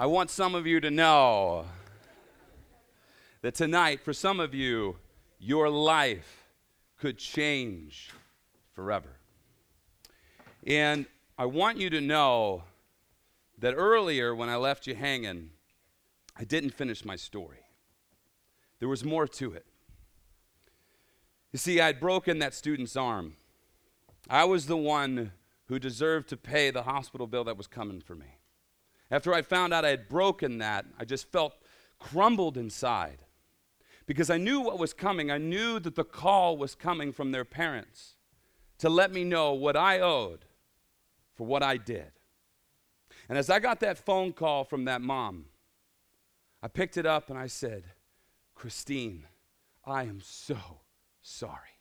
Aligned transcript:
I 0.00 0.06
want 0.06 0.30
some 0.30 0.54
of 0.54 0.66
you 0.66 0.80
to 0.80 0.90
know 0.90 1.66
that 3.42 3.54
tonight, 3.54 4.00
for 4.00 4.14
some 4.14 4.40
of 4.40 4.54
you, 4.54 4.96
your 5.38 5.68
life 5.68 6.46
could 6.96 7.18
change 7.18 8.08
forever. 8.72 9.18
And 10.66 11.04
I 11.36 11.44
want 11.44 11.76
you 11.76 11.90
to 11.90 12.00
know 12.00 12.62
that 13.58 13.74
earlier 13.74 14.34
when 14.34 14.48
I 14.48 14.56
left 14.56 14.86
you 14.86 14.94
hanging, 14.94 15.50
I 16.34 16.44
didn't 16.44 16.70
finish 16.70 17.04
my 17.04 17.16
story. 17.16 17.66
There 18.78 18.88
was 18.88 19.04
more 19.04 19.28
to 19.28 19.52
it. 19.52 19.66
You 21.52 21.58
see, 21.58 21.78
I'd 21.78 22.00
broken 22.00 22.38
that 22.38 22.54
student's 22.54 22.96
arm. 22.96 23.36
I 24.30 24.44
was 24.44 24.64
the 24.64 24.78
one 24.78 25.32
who 25.66 25.78
deserved 25.78 26.30
to 26.30 26.38
pay 26.38 26.70
the 26.70 26.84
hospital 26.84 27.26
bill 27.26 27.44
that 27.44 27.58
was 27.58 27.66
coming 27.66 28.00
for 28.00 28.14
me. 28.14 28.39
After 29.10 29.34
I 29.34 29.42
found 29.42 29.74
out 29.74 29.84
I 29.84 29.90
had 29.90 30.08
broken 30.08 30.58
that, 30.58 30.86
I 30.98 31.04
just 31.04 31.30
felt 31.32 31.54
crumbled 31.98 32.56
inside 32.56 33.24
because 34.06 34.30
I 34.30 34.38
knew 34.38 34.60
what 34.60 34.78
was 34.78 34.92
coming. 34.92 35.30
I 35.30 35.38
knew 35.38 35.78
that 35.80 35.94
the 35.94 36.04
call 36.04 36.56
was 36.56 36.74
coming 36.74 37.12
from 37.12 37.32
their 37.32 37.44
parents 37.44 38.16
to 38.78 38.88
let 38.88 39.12
me 39.12 39.24
know 39.24 39.52
what 39.52 39.76
I 39.76 40.00
owed 40.00 40.46
for 41.34 41.46
what 41.46 41.62
I 41.62 41.76
did. 41.76 42.12
And 43.28 43.36
as 43.36 43.50
I 43.50 43.58
got 43.58 43.80
that 43.80 43.98
phone 43.98 44.32
call 44.32 44.64
from 44.64 44.84
that 44.86 45.02
mom, 45.02 45.46
I 46.62 46.68
picked 46.68 46.96
it 46.96 47.06
up 47.06 47.30
and 47.30 47.38
I 47.38 47.46
said, 47.46 47.84
Christine, 48.54 49.26
I 49.84 50.04
am 50.04 50.20
so 50.22 50.58
sorry. 51.22 51.78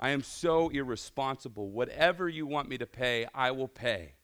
I 0.00 0.10
am 0.10 0.22
so 0.22 0.68
irresponsible. 0.68 1.70
Whatever 1.70 2.28
you 2.28 2.46
want 2.46 2.68
me 2.68 2.78
to 2.78 2.86
pay, 2.86 3.26
I 3.34 3.52
will 3.52 3.68
pay. 3.68 4.14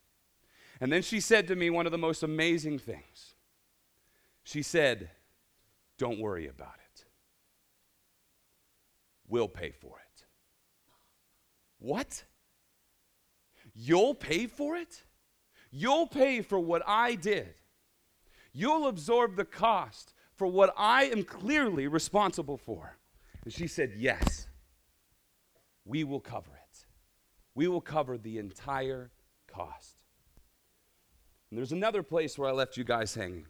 And 0.80 0.92
then 0.92 1.02
she 1.02 1.20
said 1.20 1.48
to 1.48 1.56
me 1.56 1.70
one 1.70 1.86
of 1.86 1.92
the 1.92 1.98
most 1.98 2.22
amazing 2.22 2.78
things. 2.78 3.34
She 4.44 4.62
said, 4.62 5.10
Don't 5.98 6.20
worry 6.20 6.46
about 6.46 6.74
it. 6.74 7.04
We'll 9.28 9.48
pay 9.48 9.72
for 9.72 9.98
it. 9.98 10.24
What? 11.78 12.24
You'll 13.74 14.14
pay 14.14 14.46
for 14.46 14.76
it? 14.76 15.02
You'll 15.70 16.06
pay 16.06 16.40
for 16.40 16.58
what 16.58 16.82
I 16.86 17.14
did. 17.14 17.54
You'll 18.52 18.88
absorb 18.88 19.36
the 19.36 19.44
cost 19.44 20.14
for 20.34 20.46
what 20.46 20.72
I 20.76 21.04
am 21.04 21.24
clearly 21.24 21.86
responsible 21.86 22.56
for. 22.56 22.96
And 23.44 23.52
she 23.52 23.66
said, 23.66 23.92
Yes, 23.96 24.46
we 25.84 26.04
will 26.04 26.20
cover 26.20 26.50
it. 26.54 26.86
We 27.54 27.68
will 27.68 27.80
cover 27.80 28.16
the 28.16 28.38
entire 28.38 29.10
cost. 29.46 29.97
And 31.50 31.58
there's 31.58 31.72
another 31.72 32.02
place 32.02 32.38
where 32.38 32.48
I 32.48 32.52
left 32.52 32.76
you 32.76 32.84
guys 32.84 33.14
hanging. 33.14 33.46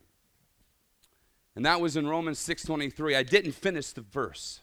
And 1.57 1.67
that 1.67 1.81
was 1.81 1.97
in 1.97 2.07
Romans 2.07 2.39
6:23. 2.39 3.17
I 3.17 3.23
didn't 3.23 3.53
finish 3.53 3.93
the 3.93 4.03
verse. 4.03 4.61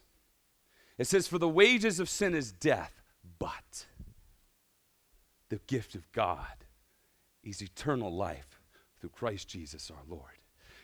It 0.98 1.08
says 1.08 1.28
for 1.28 1.38
the 1.38 1.50
wages 1.50 2.00
of 2.00 2.10
sin 2.10 2.34
is 2.34 2.52
death, 2.52 3.02
but 3.38 3.88
the 5.50 5.60
gift 5.68 5.96
of 5.96 6.10
God 6.14 6.66
is 7.44 7.62
eternal 7.62 8.14
life 8.14 8.62
through 9.00 9.10
Christ 9.10 9.50
Jesus 9.50 9.92
our 9.92 10.04
Lord 10.08 10.35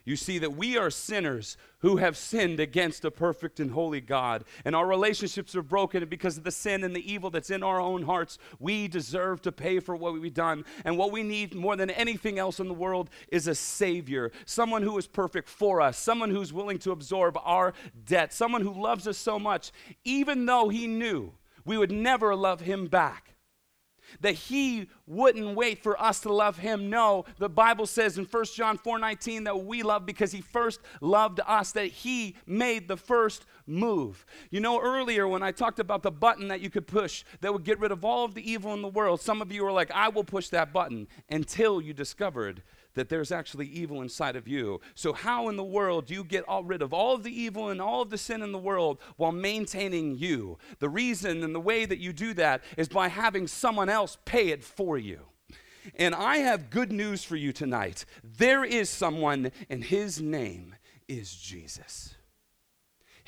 you 0.04 0.16
see 0.16 0.40
that 0.40 0.56
we 0.56 0.78
are 0.78 0.90
sinners 0.90 1.58
who 1.80 1.98
have 1.98 2.18
sinned 2.18 2.60
against 2.60 3.06
a 3.06 3.12
perfect 3.12 3.60
and 3.60 3.72
holy 3.72 4.02
God. 4.02 4.44
And 4.66 4.76
our 4.76 4.88
relationships 4.88 5.56
are 5.56 5.62
broken 5.62 6.06
because 6.06 6.38
of 6.38 6.44
the 6.44 6.52
sin 6.52 6.84
and 6.84 6.96
the 6.96 7.12
evil 7.12 7.30
that's 7.30 7.50
in 7.50 7.64
our 7.64 7.80
own 7.80 8.04
hearts. 8.04 8.38
We 8.60 8.88
deserve 8.88 9.42
to 9.44 9.52
pay 9.52 9.80
for 9.80 9.96
what 9.96 10.14
we've 10.14 10.34
done. 10.34 10.66
And 10.86 10.98
what 10.98 11.12
we 11.12 11.24
need 11.24 11.56
more 11.56 11.76
than 11.76 11.90
anything 11.90 12.40
else 12.40 12.60
in 12.60 12.68
the 12.68 12.74
world 12.74 13.10
is 13.32 13.48
a 13.48 13.56
Savior, 13.56 14.32
someone 14.46 14.84
who 14.84 14.98
is 14.98 15.08
perfect 15.08 15.50
for 15.50 15.82
us, 15.82 15.98
someone 15.98 16.30
who's 16.30 16.54
willing 16.54 16.80
to 16.80 16.92
absorb 16.92 17.38
our 17.44 17.74
debt, 18.06 18.34
someone 18.34 18.62
who 18.62 18.74
loves 18.74 19.08
us 19.08 19.18
so 19.18 19.40
much, 19.40 19.72
even 20.04 20.46
though 20.46 20.70
He 20.70 20.88
knew 20.88 21.34
we 21.66 21.78
would 21.78 21.92
never 21.92 22.36
love 22.36 22.62
Him 22.62 22.88
back 22.88 23.31
that 24.20 24.34
he 24.34 24.90
wouldn't 25.08 25.56
wait 25.56 25.82
for 25.82 26.00
us 26.02 26.20
to 26.22 26.34
love 26.34 26.58
him. 26.58 26.90
No, 26.90 27.26
the 27.38 27.50
Bible 27.50 27.86
says 27.86 28.18
in 28.18 28.26
1 28.26 28.46
John 28.56 28.78
4:19 28.78 29.46
that 29.46 29.64
we 29.64 29.84
love 29.84 30.06
because 30.06 30.32
he 30.32 30.42
first 30.42 30.80
loved 31.00 31.40
us, 31.48 31.72
that 31.72 31.88
he 31.88 32.36
made 32.46 32.88
the 32.88 32.98
first 32.98 33.46
move. 33.66 34.26
You 34.50 34.60
know, 34.60 34.82
earlier 34.82 35.28
when 35.28 35.44
I 35.44 35.52
talked 35.52 35.80
about 35.80 36.04
the 36.04 36.12
button 36.12 36.50
that 36.50 36.62
you 36.62 36.70
could 36.70 36.88
push 36.88 37.24
that 37.42 37.54
would 37.54 37.64
get 37.64 37.80
rid 37.80 37.92
of 37.92 38.04
all 38.04 38.26
of 38.26 38.34
the 38.34 38.52
evil 38.52 38.74
in 38.74 38.82
the 38.82 38.88
world, 38.88 39.22
some 39.22 39.42
of 39.42 39.52
you 39.52 39.64
were 39.64 39.72
like, 39.72 39.92
I 39.92 40.10
will 40.10 40.24
push 40.24 40.50
that 40.50 40.74
button 40.74 41.08
until 41.30 41.82
you 41.82 41.94
discovered 41.94 42.64
that 42.94 43.10
there's 43.10 43.32
actually 43.32 43.68
evil 43.68 44.02
inside 44.02 44.36
of 44.36 44.48
you. 44.48 44.82
So, 44.96 45.14
how 45.14 45.50
in 45.50 45.56
the 45.56 45.64
world 45.64 46.08
do 46.08 46.14
you 46.14 46.24
get 46.24 46.48
all 46.48 46.64
rid 46.64 46.82
of 46.82 46.94
all 46.94 47.16
of 47.16 47.24
the 47.24 47.42
evil 47.42 47.70
and 47.70 47.82
all 47.82 48.02
of 48.02 48.10
the 48.10 48.18
sin 48.18 48.42
in 48.42 48.52
the 48.52 48.58
world 48.58 49.00
while 49.18 49.32
maintaining 49.32 50.18
you? 50.18 50.58
The 50.80 50.90
reason 50.90 51.44
and 51.44 51.54
the 51.56 51.60
way 51.60 51.86
that 51.86 52.00
you 52.00 52.14
do 52.14 52.34
that 52.36 52.64
is 52.78 52.88
by 52.88 53.08
having 53.08 53.48
someone 53.48 53.90
else 53.90 54.18
pay 54.26 54.50
it 54.50 54.64
for 54.64 54.98
you. 54.98 55.22
And 55.96 56.14
I 56.14 56.38
have 56.38 56.70
good 56.70 56.92
news 56.92 57.24
for 57.24 57.36
you 57.36 57.52
tonight. 57.52 58.06
There 58.24 58.64
is 58.64 58.90
someone, 58.90 59.52
and 59.70 59.84
his 59.84 60.22
name 60.22 60.76
is 61.08 61.34
Jesus. 61.34 62.16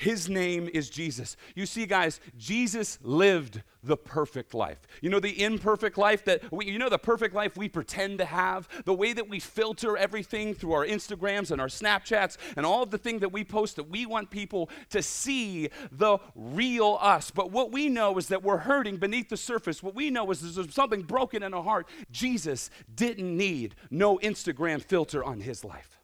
His 0.04 0.28
name 0.28 0.68
is 0.74 0.90
Jesus. 0.90 1.34
You 1.54 1.64
see, 1.64 1.86
guys, 1.86 2.20
Jesus 2.36 2.98
lived 3.00 3.62
the 3.82 3.96
perfect 3.96 4.52
life. 4.52 4.86
You 5.00 5.08
know, 5.08 5.18
the 5.18 5.42
imperfect 5.42 5.96
life 5.96 6.26
that 6.26 6.42
we, 6.52 6.66
you 6.66 6.78
know, 6.78 6.90
the 6.90 6.98
perfect 6.98 7.34
life 7.34 7.56
we 7.56 7.70
pretend 7.70 8.18
to 8.18 8.26
have, 8.26 8.68
the 8.84 8.92
way 8.92 9.14
that 9.14 9.30
we 9.30 9.40
filter 9.40 9.96
everything 9.96 10.52
through 10.52 10.72
our 10.72 10.84
Instagrams 10.84 11.50
and 11.52 11.58
our 11.58 11.68
Snapchats 11.68 12.36
and 12.54 12.66
all 12.66 12.82
of 12.82 12.90
the 12.90 12.98
things 12.98 13.22
that 13.22 13.32
we 13.32 13.44
post 13.44 13.76
that 13.76 13.88
we 13.88 14.04
want 14.04 14.28
people 14.28 14.68
to 14.90 15.00
see 15.00 15.70
the 15.90 16.18
real 16.34 16.98
us. 17.00 17.30
But 17.30 17.50
what 17.50 17.72
we 17.72 17.88
know 17.88 18.18
is 18.18 18.28
that 18.28 18.42
we're 18.42 18.58
hurting 18.58 18.98
beneath 18.98 19.30
the 19.30 19.38
surface. 19.38 19.82
What 19.82 19.94
we 19.94 20.10
know 20.10 20.30
is 20.30 20.54
there's 20.54 20.74
something 20.74 21.00
broken 21.00 21.42
in 21.42 21.54
our 21.54 21.64
heart. 21.64 21.88
Jesus 22.10 22.68
didn't 22.94 23.34
need 23.34 23.74
no 23.90 24.18
Instagram 24.18 24.82
filter 24.82 25.24
on 25.24 25.40
his 25.40 25.64
life. 25.64 25.98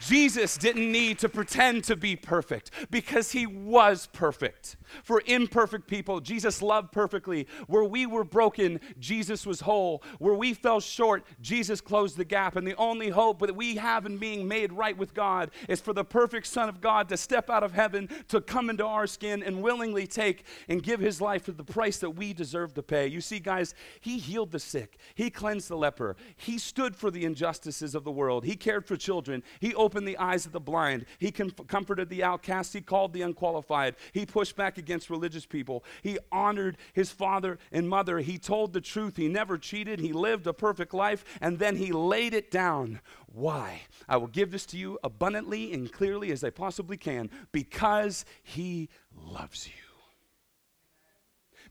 Jesus 0.00 0.56
didn't 0.56 0.90
need 0.90 1.18
to 1.20 1.28
pretend 1.28 1.84
to 1.84 1.96
be 1.96 2.16
perfect 2.16 2.70
because 2.90 3.32
he 3.32 3.46
was 3.46 4.08
perfect. 4.12 4.76
For 5.04 5.22
imperfect 5.26 5.86
people, 5.86 6.20
Jesus 6.20 6.62
loved 6.62 6.90
perfectly. 6.90 7.46
Where 7.66 7.84
we 7.84 8.06
were 8.06 8.24
broken, 8.24 8.80
Jesus 8.98 9.46
was 9.46 9.60
whole. 9.60 10.02
Where 10.18 10.34
we 10.34 10.54
fell 10.54 10.80
short, 10.80 11.24
Jesus 11.40 11.80
closed 11.80 12.16
the 12.16 12.24
gap. 12.24 12.56
And 12.56 12.66
the 12.66 12.76
only 12.76 13.10
hope 13.10 13.40
that 13.40 13.54
we 13.54 13.76
have 13.76 14.06
in 14.06 14.18
being 14.18 14.48
made 14.48 14.72
right 14.72 14.96
with 14.96 15.14
God 15.14 15.50
is 15.68 15.80
for 15.80 15.92
the 15.92 16.04
perfect 16.04 16.46
Son 16.46 16.68
of 16.68 16.80
God 16.80 17.08
to 17.10 17.16
step 17.16 17.50
out 17.50 17.62
of 17.62 17.72
heaven, 17.72 18.08
to 18.28 18.40
come 18.40 18.70
into 18.70 18.86
our 18.86 19.06
skin 19.06 19.42
and 19.42 19.62
willingly 19.62 20.06
take 20.06 20.44
and 20.68 20.82
give 20.82 21.00
his 21.00 21.20
life 21.20 21.44
for 21.44 21.52
the 21.52 21.64
price 21.64 21.98
that 21.98 22.10
we 22.10 22.32
deserve 22.32 22.74
to 22.74 22.82
pay. 22.82 23.06
You 23.06 23.20
see, 23.20 23.38
guys, 23.38 23.74
he 24.00 24.18
healed 24.18 24.50
the 24.50 24.58
sick, 24.58 24.98
he 25.14 25.30
cleansed 25.30 25.68
the 25.68 25.76
leper, 25.76 26.16
he 26.36 26.58
stood 26.58 26.96
for 26.96 27.10
the 27.10 27.24
injustices 27.24 27.94
of 27.94 28.04
the 28.04 28.10
world, 28.10 28.44
he 28.44 28.56
cared 28.56 28.86
for 28.86 28.96
children, 28.96 29.42
he 29.60 29.74
opened 29.74 29.89
the 29.98 30.18
eyes 30.18 30.46
of 30.46 30.52
the 30.52 30.60
blind, 30.60 31.06
he 31.18 31.30
comforted 31.30 32.08
the 32.08 32.22
outcast, 32.22 32.72
he 32.72 32.80
called 32.80 33.12
the 33.12 33.22
unqualified, 33.22 33.96
he 34.12 34.24
pushed 34.24 34.56
back 34.56 34.78
against 34.78 35.10
religious 35.10 35.46
people. 35.46 35.84
He 36.02 36.18
honored 36.30 36.76
his 36.92 37.10
father 37.10 37.58
and 37.72 37.88
mother. 37.88 38.18
He 38.20 38.38
told 38.38 38.72
the 38.72 38.80
truth. 38.80 39.16
He 39.16 39.28
never 39.28 39.58
cheated. 39.58 40.00
He 40.00 40.12
lived 40.12 40.46
a 40.46 40.52
perfect 40.52 40.94
life, 40.94 41.24
and 41.40 41.58
then 41.58 41.76
he 41.76 41.92
laid 41.92 42.34
it 42.34 42.50
down. 42.50 43.00
Why? 43.26 43.82
I 44.08 44.16
will 44.16 44.26
give 44.26 44.50
this 44.50 44.66
to 44.66 44.76
you 44.76 44.98
abundantly 45.02 45.72
and 45.72 45.92
clearly 45.92 46.30
as 46.32 46.44
I 46.44 46.50
possibly 46.50 46.96
can 46.96 47.30
because 47.52 48.24
he 48.42 48.88
loves 49.14 49.66
you. 49.66 49.72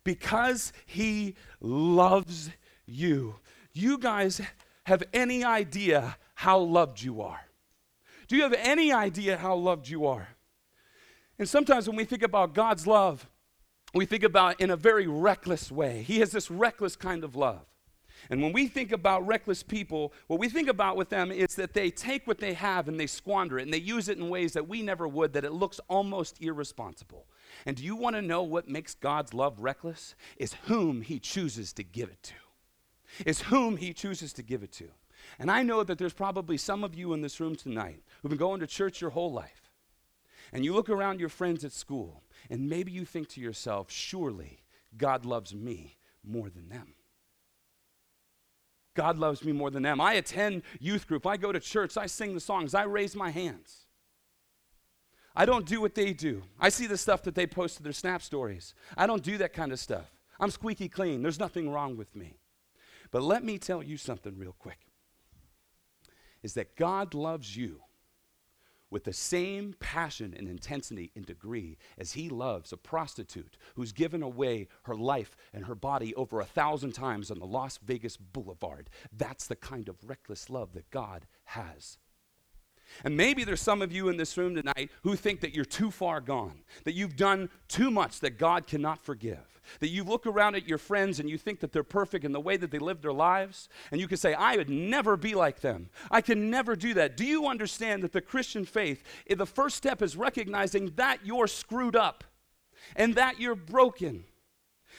Because 0.04 0.72
he 0.86 1.36
loves 1.60 2.50
you. 2.86 3.36
You 3.74 3.98
guys 3.98 4.42
have 4.86 5.04
any 5.14 5.44
idea 5.44 6.18
how 6.34 6.60
loved 6.60 7.02
you 7.02 7.22
are? 7.22 7.42
Do 8.30 8.36
you 8.36 8.44
have 8.44 8.54
any 8.54 8.94
idea 8.94 9.38
how 9.38 9.56
loved 9.56 9.90
you 9.90 10.06
are? 10.06 10.30
And 11.40 11.50
sometimes 11.50 11.88
when 11.88 11.98
we 11.98 12.06
think 12.06 12.22
about 12.22 12.54
God's 12.54 12.86
love, 12.86 13.28
we 13.94 14.06
think 14.06 14.24
about 14.24 14.62
in 14.62 14.70
a 14.70 14.78
very 14.78 15.08
reckless 15.08 15.72
way. 15.72 16.04
He 16.04 16.20
has 16.20 16.32
this 16.32 16.52
reckless 16.52 16.96
kind 16.96 17.24
of 17.24 17.36
love. 17.36 17.66
And 18.30 18.44
when 18.44 18.54
we 18.54 18.68
think 18.68 18.92
about 18.92 19.26
reckless 19.26 19.64
people, 19.64 20.14
what 20.28 20.40
we 20.40 20.48
think 20.48 20.68
about 20.68 20.96
with 20.96 21.10
them 21.10 21.32
is 21.32 21.56
that 21.56 21.74
they 21.74 21.90
take 21.90 22.28
what 22.28 22.38
they 22.38 22.54
have 22.54 22.88
and 22.88 23.00
they 23.00 23.08
squander 23.08 23.58
it 23.58 23.64
and 23.64 23.74
they 23.74 23.80
use 23.80 24.10
it 24.10 24.20
in 24.20 24.30
ways 24.30 24.54
that 24.54 24.68
we 24.68 24.84
never 24.84 25.08
would, 25.08 25.34
that 25.34 25.46
it 25.46 25.54
looks 25.54 25.80
almost 25.90 26.40
irresponsible. 26.40 27.26
And 27.66 27.78
do 27.78 27.84
you 27.84 27.96
want 27.96 28.16
to 28.16 28.22
know 28.22 28.44
what 28.44 28.70
makes 28.70 28.94
God's 28.94 29.34
love 29.34 29.60
reckless? 29.60 30.14
Is 30.38 30.54
whom 30.66 31.02
he 31.02 31.18
chooses 31.18 31.74
to 31.74 31.84
give 31.84 32.10
it 32.10 32.22
to. 32.24 32.34
Is 33.26 33.42
whom 33.42 33.78
he 33.78 33.92
chooses 33.94 34.34
to 34.34 34.44
give 34.44 34.62
it 34.62 34.74
to. 34.74 34.90
And 35.40 35.50
I 35.50 35.64
know 35.64 35.84
that 35.84 35.98
there's 35.98 36.14
probably 36.14 36.58
some 36.58 36.84
of 36.84 36.96
you 36.96 37.14
in 37.14 37.22
this 37.22 37.40
room 37.40 37.56
tonight 37.56 38.04
who've 38.22 38.30
been 38.30 38.38
going 38.38 38.60
to 38.60 38.68
church 38.68 39.02
your 39.02 39.12
whole 39.12 39.32
life 39.32 39.70
and 40.52 40.66
you 40.66 40.74
look 40.74 40.90
around 40.90 41.20
your 41.20 41.30
friends 41.30 41.64
at 41.64 41.72
school, 41.72 42.24
and 42.50 42.70
maybe 42.70 42.92
you 42.92 43.06
think 43.06 43.28
to 43.30 43.42
yourself, 43.42 43.92
surely 43.92 44.64
God 44.98 45.26
loves 45.26 45.54
me 45.54 45.98
more 46.24 46.50
than 46.50 46.70
them. 46.70 46.96
God 48.96 49.18
loves 49.18 49.44
me 49.44 49.52
more 49.52 49.70
than 49.70 49.84
them. 49.84 50.02
I 50.02 50.14
attend 50.14 50.64
youth 50.80 51.08
group. 51.08 51.26
I 51.26 51.38
go 51.38 51.52
to 51.52 51.60
church. 51.60 51.96
I 51.96 52.08
sing 52.08 52.34
the 52.34 52.40
songs. 52.40 52.74
I 52.74 52.84
raise 52.84 53.16
my 53.16 53.30
hands. 53.30 53.86
I 55.36 55.46
don't 55.46 55.66
do 55.66 55.80
what 55.80 55.96
they 55.96 56.12
do. 56.12 56.44
I 56.60 56.70
see 56.70 56.88
the 56.88 56.98
stuff 56.98 57.24
that 57.24 57.36
they 57.36 57.48
post 57.48 57.78
to 57.78 57.84
their 57.84 57.94
Snap 57.94 58.22
stories. 58.22 58.74
I 58.98 59.08
don't 59.08 59.24
do 59.24 59.38
that 59.38 59.54
kind 59.54 59.72
of 59.72 59.80
stuff. 59.80 60.12
I'm 60.40 60.52
squeaky 60.52 60.90
clean. 60.90 61.22
There's 61.22 61.40
nothing 61.40 61.70
wrong 61.70 61.96
with 61.96 62.16
me. 62.16 62.40
But 63.12 63.24
let 63.24 63.44
me 63.44 63.58
tell 63.58 63.82
you 63.84 63.98
something 63.98 64.38
real 64.38 64.56
quick 64.58 64.80
is 66.42 66.54
that 66.56 66.76
God 66.76 67.14
loves 67.14 67.56
you 67.56 67.82
with 68.90 69.04
the 69.04 69.14
same 69.14 69.76
passion 69.80 70.34
and 70.38 70.48
intensity 70.48 71.12
and 71.16 71.26
degree 71.26 71.78
as 71.98 72.14
he 72.14 72.30
loves 72.30 72.72
a 72.72 72.78
prostitute 72.78 73.58
who's 73.76 73.92
given 73.92 74.22
away 74.24 74.68
her 74.84 74.96
life 74.96 75.36
and 75.54 75.66
her 75.66 75.76
body 75.76 76.14
over 76.16 76.40
a 76.40 76.46
thousand 76.46 76.94
times 76.94 77.30
on 77.30 77.40
the 77.40 77.46
Las 77.46 77.78
Vegas 77.78 78.18
Boulevard. 78.18 78.90
That's 79.12 79.48
the 79.48 79.56
kind 79.56 79.90
of 79.90 79.98
reckless 80.08 80.50
love 80.50 80.74
that 80.74 80.90
God 80.92 81.28
has 81.46 81.98
and 83.04 83.16
maybe 83.16 83.44
there's 83.44 83.62
some 83.62 83.82
of 83.82 83.92
you 83.92 84.10
in 84.10 84.18
this 84.18 84.38
room 84.38 84.56
tonight 84.56 84.90
who 85.04 85.16
think 85.16 85.42
that 85.42 85.56
you're 85.56 85.66
too 85.66 85.92
far 85.92 86.22
gone, 86.22 86.60
that 86.84 86.94
you've 86.94 87.16
done 87.16 87.50
too 87.68 87.92
much 87.92 88.20
that 88.20 88.38
God 88.38 88.68
cannot 88.68 89.00
forgive. 89.00 89.62
That 89.80 89.90
you 89.90 90.04
look 90.04 90.26
around 90.26 90.56
at 90.56 90.68
your 90.68 90.78
friends 90.78 91.20
and 91.20 91.30
you 91.30 91.38
think 91.38 91.60
that 91.60 91.72
they're 91.72 91.84
perfect 91.84 92.26
in 92.26 92.32
the 92.32 92.40
way 92.40 92.58
that 92.58 92.72
they 92.72 92.80
live 92.80 93.02
their 93.02 93.14
lives, 93.14 93.70
and 93.92 94.02
you 94.02 94.08
can 94.08 94.18
say, 94.18 94.34
I 94.34 94.56
would 94.56 94.70
never 94.70 95.16
be 95.16 95.36
like 95.36 95.60
them. 95.62 95.90
I 96.10 96.22
can 96.22 96.50
never 96.50 96.76
do 96.76 96.94
that. 96.96 97.16
Do 97.16 97.26
you 97.26 97.48
understand 97.48 98.04
that 98.04 98.12
the 98.12 98.22
Christian 98.22 98.66
faith, 98.66 99.04
eh, 99.30 99.36
the 99.36 99.46
first 99.46 99.76
step 99.76 100.02
is 100.02 100.18
recognizing 100.18 100.94
that 100.96 101.20
you're 101.24 101.48
screwed 101.48 101.96
up 101.96 102.24
and 102.96 103.16
that 103.16 103.40
you're 103.40 103.56
broken 103.56 104.24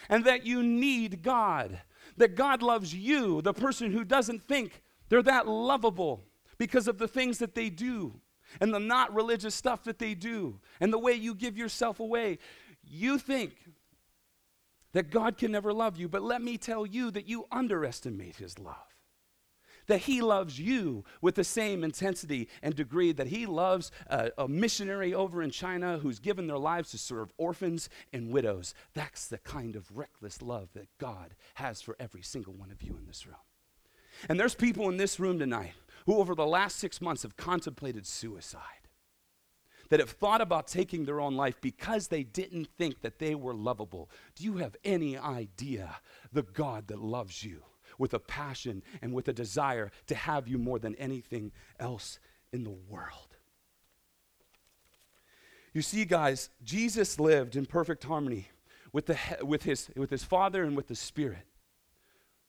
and 0.09 0.25
that 0.25 0.47
you 0.47 0.63
need 0.63 1.23
God? 1.23 1.81
That 2.17 2.35
God 2.35 2.63
loves 2.63 2.95
you, 2.95 3.43
the 3.43 3.55
person 3.55 3.93
who 3.93 4.05
doesn't 4.05 4.47
think 4.47 4.83
they're 5.09 5.23
that 5.23 5.49
lovable 5.49 6.23
because 6.61 6.87
of 6.87 6.99
the 6.99 7.09
things 7.09 7.39
that 7.39 7.55
they 7.55 7.71
do 7.71 8.21
and 8.61 8.75
the 8.75 8.79
not 8.79 9.15
religious 9.15 9.55
stuff 9.55 9.83
that 9.85 9.99
they 9.99 10.13
do 10.13 10.61
and 10.79 10.93
the 10.93 10.99
way 10.99 11.15
you 11.15 11.35
give 11.35 11.57
yourself 11.57 12.01
away. 12.01 12.37
You 12.85 13.19
think 13.19 13.55
that 14.93 15.11
God 15.11 15.39
can 15.39 15.53
never 15.53 15.73
love 15.73 15.97
you, 15.97 16.07
but 16.07 16.21
let 16.21 16.43
me 16.43 16.59
tell 16.59 16.85
you 16.85 17.11
that 17.13 17.27
you 17.27 17.47
underestimate 17.51 18.37
His 18.37 18.59
love. 18.59 18.77
That 19.87 20.01
He 20.01 20.21
loves 20.21 20.61
you 20.61 21.07
with 21.23 21.37
the 21.37 21.45
same 21.45 21.83
intensity 21.83 22.47
and 22.63 22.77
degree 22.77 23.13
that 23.13 23.29
He 23.29 23.47
loves 23.47 23.91
a, 24.09 24.31
a 24.37 24.47
missionary 24.47 25.15
over 25.15 25.43
in 25.43 25.51
China 25.51 25.97
who's 25.97 26.19
given 26.19 26.47
their 26.47 26.59
lives 26.59 26.91
to 26.91 26.99
serve 26.99 27.33
orphans 27.39 27.89
and 28.13 28.31
widows. 28.31 28.75
That's 28.93 29.29
the 29.29 29.39
kind 29.39 29.77
of 29.77 29.97
reckless 29.97 30.43
love 30.43 30.69
that 30.75 30.89
God 30.99 31.35
has 31.55 31.81
for 31.81 31.97
every 31.99 32.21
single 32.21 32.53
one 32.53 32.71
of 32.71 32.83
you 32.83 32.99
in 32.99 33.07
this 33.07 33.27
room. 33.27 33.37
And 34.29 34.39
there's 34.39 34.55
people 34.55 34.91
in 34.91 34.99
this 34.99 35.19
room 35.19 35.39
tonight 35.39 35.73
who 36.07 36.17
over 36.17 36.35
the 36.35 36.47
last 36.47 36.77
six 36.77 37.01
months 37.01 37.23
have 37.23 37.37
contemplated 37.37 38.07
suicide, 38.07 38.63
that 39.89 40.01
have 40.01 40.11
thought 40.11 40.41
about 40.41 40.69
taking 40.69 41.05
their 41.05 41.21
own 41.21 41.37
life 41.37 41.61
because 41.61 42.09
they 42.09 42.23
didn't 42.23 42.69
think 42.79 43.01
that 43.01 43.19
they 43.19 43.35
were 43.35 43.55
lovable. 43.55 44.09
Do 44.37 44.45
you 44.45 44.59
have 44.59 44.77
any 44.85 45.19
idea 45.19 45.97
the 46.33 46.43
God 46.43 46.89
that 46.89 47.01
loves 47.01 47.45
you 47.45 47.63
with 47.99 48.15
a 48.15 48.21
passion 48.21 48.83
and 49.03 49.13
with 49.13 49.29
a 49.29 49.33
desire 49.33 49.91
to 50.07 50.15
have 50.15 50.47
you 50.47 50.59
more 50.59 50.79
than 50.79 50.95
anything 50.95 51.53
else 51.79 52.21
in 52.53 52.63
the 52.65 52.71
world? 52.71 53.37
You 55.73 55.83
see, 55.83 56.05
guys, 56.05 56.51
Jesus 56.65 57.21
lived 57.21 57.55
in 57.55 57.67
perfect 57.67 58.05
harmony 58.05 58.49
with, 58.93 59.07
the, 59.07 59.19
with, 59.43 59.65
his, 59.65 59.89
with 59.97 60.11
his 60.11 60.25
Father 60.25 60.65
and 60.65 60.77
with 60.77 60.89
the 60.89 60.97
Spirit. 60.97 61.47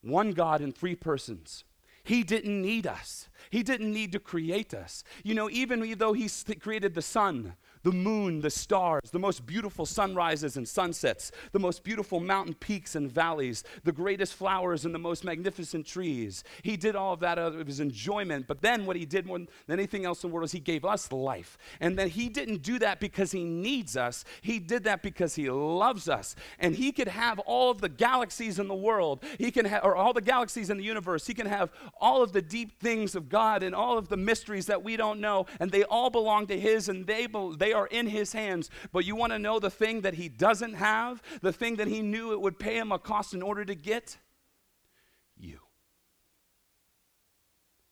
One 0.02 0.32
God 0.32 0.62
in 0.62 0.72
three 0.72 0.96
persons. 0.96 1.64
He 2.04 2.24
didn't 2.24 2.62
need 2.62 2.88
us. 2.88 3.30
He 3.50 3.64
didn't 3.64 3.94
need 3.94 4.12
to 4.14 4.20
create 4.20 4.74
us. 4.74 5.04
You 5.24 5.34
know, 5.34 5.50
even 5.50 5.98
though 5.98 6.14
He 6.14 6.30
created 6.60 6.94
the 6.94 7.02
sun, 7.02 7.54
the 7.84 7.92
moon, 7.92 8.42
the 8.42 8.50
stars, 8.50 9.10
the 9.12 9.20
most 9.20 9.46
beautiful 9.46 9.86
sunrises 9.86 10.58
and 10.58 10.68
sunsets, 10.68 11.32
the 11.52 11.60
most 11.60 11.84
beautiful 11.84 12.20
mountain 12.20 12.54
peaks 12.54 12.96
and 12.96 13.12
valleys, 13.12 13.64
the 13.84 13.92
greatest 13.92 14.36
flowers 14.36 14.86
and 14.86 14.94
the 14.94 15.00
most 15.00 15.24
magnificent 15.24 15.86
trees. 15.86 16.44
He 16.64 16.78
did 16.78 16.96
all 16.96 17.14
of 17.14 17.20
that 17.22 17.40
out 17.40 17.56
of 17.56 17.68
his 17.68 17.80
enjoyment. 17.80 18.48
But 18.48 18.62
then 18.62 18.86
what 18.86 18.96
he 18.96 19.06
did 19.06 19.26
more 19.26 19.40
than 19.40 19.50
anything 19.70 20.06
else 20.06 20.24
in 20.24 20.30
the 20.30 20.34
world 20.34 20.46
is 20.46 20.52
he 20.52 20.60
gave 20.60 20.86
us 20.86 21.12
life. 21.12 21.58
And 21.80 21.98
then 21.98 22.10
he 22.10 22.30
didn't 22.30 22.62
do 22.62 22.80
that 22.80 23.00
because 23.00 23.32
he 23.32 23.44
needs 23.44 23.98
us. 23.98 24.26
He 24.42 24.60
did 24.60 24.84
that 24.84 25.02
because 25.02 25.36
he 25.36 25.50
loves 25.50 26.08
us. 26.08 26.36
And 26.60 26.76
he 26.76 26.92
could 26.92 27.08
have 27.08 27.40
all 27.40 27.72
of 27.72 27.82
the 27.82 27.90
galaxies 27.90 28.60
in 28.60 28.68
the 28.68 28.76
world. 28.76 29.24
He 29.38 29.52
can 29.52 29.66
have, 29.66 29.84
or 29.84 29.96
all 29.96 30.14
the 30.14 30.22
galaxies 30.22 30.70
in 30.70 30.78
the 30.78 30.84
universe. 30.84 31.26
He 31.28 31.34
can 31.34 31.48
have 31.48 31.72
all 32.00 32.22
of 32.22 32.32
the 32.32 32.42
deep 32.42 32.80
things 32.80 33.16
of 33.16 33.30
God 33.30 33.64
and 33.64 33.74
all 33.74 33.98
of 33.98 34.10
the 34.10 34.18
mysteries 34.18 34.68
that 34.68 34.84
we 34.84 34.98
don't 34.98 35.20
know. 35.20 35.46
And 35.60 35.72
they 35.72 35.84
all 35.84 36.10
belong 36.10 36.48
to 36.48 36.60
his 36.60 36.90
and 36.90 37.06
they, 37.06 37.28
they 37.58 37.71
they 37.72 37.76
are 37.76 37.88
in 37.88 38.08
his 38.08 38.34
hands. 38.34 38.70
But 38.92 39.06
you 39.06 39.16
want 39.16 39.32
to 39.32 39.40
know 39.40 39.58
the 39.58 39.70
thing 39.70 40.02
that 40.02 40.16
he 40.16 40.28
doesn't 40.28 40.74
have? 40.74 41.22
The 41.42 41.54
thing 41.54 41.78
that 41.78 41.88
he 41.88 42.02
knew 42.02 42.34
it 42.34 42.42
would 42.42 42.60
pay 42.60 42.78
him 42.78 42.92
a 42.92 43.00
cost 43.00 43.34
in 43.34 43.42
order 43.42 43.64
to 43.64 43.76
get? 43.76 44.18
You. 45.38 45.60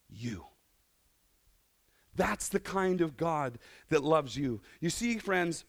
You. 0.09 0.47
That's 2.13 2.49
the 2.49 2.59
kind 2.59 2.99
of 2.99 3.15
God 3.15 3.57
that 3.87 4.03
loves 4.03 4.35
you. 4.35 4.59
You 4.81 4.89
see, 4.89 5.17
friends, 5.17 5.63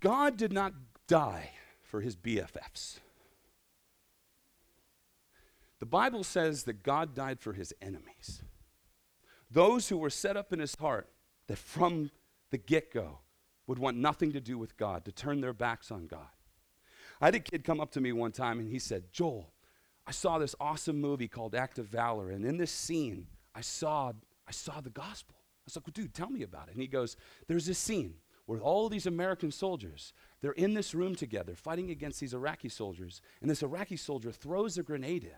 God 0.00 0.36
did 0.36 0.52
not 0.52 0.74
die 1.08 1.52
for 1.82 2.02
his 2.02 2.16
BFFs. 2.16 2.98
The 5.78 5.86
Bible 5.86 6.22
says 6.22 6.64
that 6.64 6.82
God 6.82 7.14
died 7.14 7.40
for 7.40 7.54
his 7.54 7.72
enemies. 7.80 8.42
Those 9.50 9.88
who 9.88 9.96
were 9.96 10.10
set 10.10 10.36
up 10.36 10.52
in 10.52 10.58
his 10.58 10.74
heart 10.74 11.08
that 11.50 11.58
from 11.58 12.12
the 12.52 12.58
get 12.58 12.92
go 12.92 13.18
would 13.66 13.80
want 13.80 13.96
nothing 13.96 14.30
to 14.30 14.40
do 14.40 14.56
with 14.56 14.76
God, 14.76 15.04
to 15.04 15.10
turn 15.10 15.40
their 15.40 15.52
backs 15.52 15.90
on 15.90 16.06
God. 16.06 16.28
I 17.20 17.24
had 17.24 17.34
a 17.34 17.40
kid 17.40 17.64
come 17.64 17.80
up 17.80 17.90
to 17.92 18.00
me 18.00 18.12
one 18.12 18.30
time 18.30 18.60
and 18.60 18.70
he 18.70 18.78
said, 18.78 19.12
Joel, 19.12 19.52
I 20.06 20.12
saw 20.12 20.38
this 20.38 20.54
awesome 20.60 21.00
movie 21.00 21.26
called 21.26 21.56
Act 21.56 21.80
of 21.80 21.86
Valor, 21.86 22.30
and 22.30 22.44
in 22.44 22.56
this 22.56 22.70
scene, 22.70 23.26
I 23.52 23.62
saw, 23.62 24.12
I 24.46 24.52
saw 24.52 24.80
the 24.80 24.90
gospel. 24.90 25.34
I 25.38 25.62
was 25.64 25.74
like, 25.74 25.88
well, 25.88 25.92
dude, 25.92 26.14
tell 26.14 26.30
me 26.30 26.44
about 26.44 26.68
it. 26.68 26.74
And 26.74 26.82
he 26.82 26.86
goes, 26.86 27.16
There's 27.48 27.66
this 27.66 27.78
scene 27.78 28.14
where 28.46 28.60
all 28.60 28.88
these 28.88 29.06
American 29.06 29.50
soldiers, 29.50 30.12
they're 30.42 30.52
in 30.52 30.74
this 30.74 30.94
room 30.94 31.16
together 31.16 31.56
fighting 31.56 31.90
against 31.90 32.20
these 32.20 32.32
Iraqi 32.32 32.68
soldiers, 32.68 33.22
and 33.40 33.50
this 33.50 33.64
Iraqi 33.64 33.96
soldier 33.96 34.30
throws 34.30 34.78
a 34.78 34.84
grenade 34.84 35.24
in. 35.24 35.30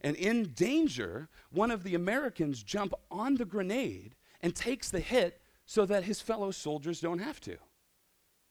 And 0.00 0.16
in 0.16 0.52
danger, 0.54 1.28
one 1.52 1.70
of 1.70 1.84
the 1.84 1.94
Americans 1.94 2.64
jump 2.64 2.92
on 3.08 3.36
the 3.36 3.44
grenade 3.44 4.16
and 4.42 4.54
takes 4.54 4.90
the 4.90 5.00
hit 5.00 5.40
so 5.64 5.86
that 5.86 6.04
his 6.04 6.20
fellow 6.20 6.50
soldiers 6.50 7.00
don't 7.00 7.20
have 7.20 7.40
to. 7.40 7.56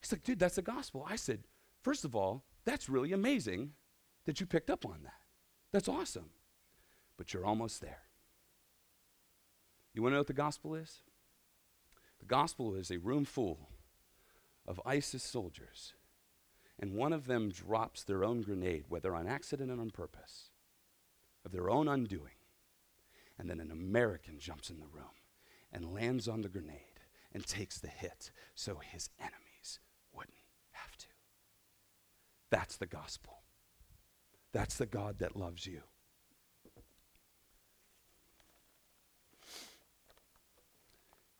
He's 0.00 0.10
like, 0.10 0.24
dude, 0.24 0.38
that's 0.38 0.56
the 0.56 0.62
gospel. 0.62 1.06
I 1.08 1.16
said, 1.16 1.44
first 1.82 2.04
of 2.04 2.16
all, 2.16 2.44
that's 2.64 2.88
really 2.88 3.12
amazing 3.12 3.72
that 4.24 4.40
you 4.40 4.46
picked 4.46 4.70
up 4.70 4.84
on 4.84 5.00
that. 5.04 5.20
That's 5.70 5.88
awesome. 5.88 6.30
But 7.16 7.32
you're 7.32 7.44
almost 7.44 7.80
there. 7.80 8.02
You 9.94 10.02
want 10.02 10.12
to 10.12 10.14
know 10.14 10.20
what 10.20 10.26
the 10.26 10.32
gospel 10.32 10.74
is? 10.74 11.02
The 12.18 12.26
gospel 12.26 12.74
is 12.74 12.90
a 12.90 12.98
room 12.98 13.24
full 13.24 13.68
of 14.66 14.80
ISIS 14.86 15.22
soldiers, 15.22 15.92
and 16.80 16.94
one 16.94 17.12
of 17.12 17.26
them 17.26 17.50
drops 17.50 18.02
their 18.02 18.24
own 18.24 18.42
grenade, 18.42 18.84
whether 18.88 19.14
on 19.14 19.26
accident 19.26 19.70
or 19.70 19.80
on 19.80 19.90
purpose, 19.90 20.50
of 21.44 21.52
their 21.52 21.68
own 21.68 21.88
undoing. 21.88 22.38
And 23.38 23.50
then 23.50 23.60
an 23.60 23.70
American 23.70 24.38
jumps 24.38 24.70
in 24.70 24.78
the 24.78 24.86
room 24.86 25.21
and 25.72 25.94
lands 25.94 26.28
on 26.28 26.42
the 26.42 26.48
grenade 26.48 27.00
and 27.32 27.46
takes 27.46 27.78
the 27.78 27.88
hit 27.88 28.30
so 28.54 28.76
his 28.76 29.08
enemies 29.18 29.80
wouldn't 30.12 30.34
have 30.72 30.96
to. 30.98 31.06
That's 32.50 32.76
the 32.76 32.86
gospel. 32.86 33.42
That's 34.52 34.76
the 34.76 34.86
God 34.86 35.18
that 35.20 35.36
loves 35.36 35.66
you. 35.66 35.82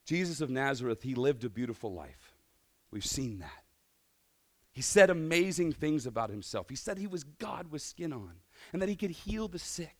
Jesus 0.05 0.41
of 0.41 0.51
Nazareth, 0.51 1.03
he 1.03 1.15
lived 1.15 1.45
a 1.45 1.49
beautiful 1.49 1.93
life. 1.93 2.35
We've 2.91 3.05
seen 3.05 3.39
that. 3.39 3.63
He 4.73 4.83
said 4.83 5.11
amazing 5.11 5.73
things 5.73 6.07
about 6.07 6.31
himself. 6.31 6.69
He 6.69 6.77
said 6.77 6.99
he 6.99 7.07
was 7.07 7.25
God 7.25 7.71
with 7.71 7.83
skin 7.83 8.13
on 8.13 8.33
and 8.73 8.81
that 8.81 8.89
he 8.89 8.97
could 8.97 9.11
heal 9.11 9.49
the 9.49 9.59
sick. 9.59 9.97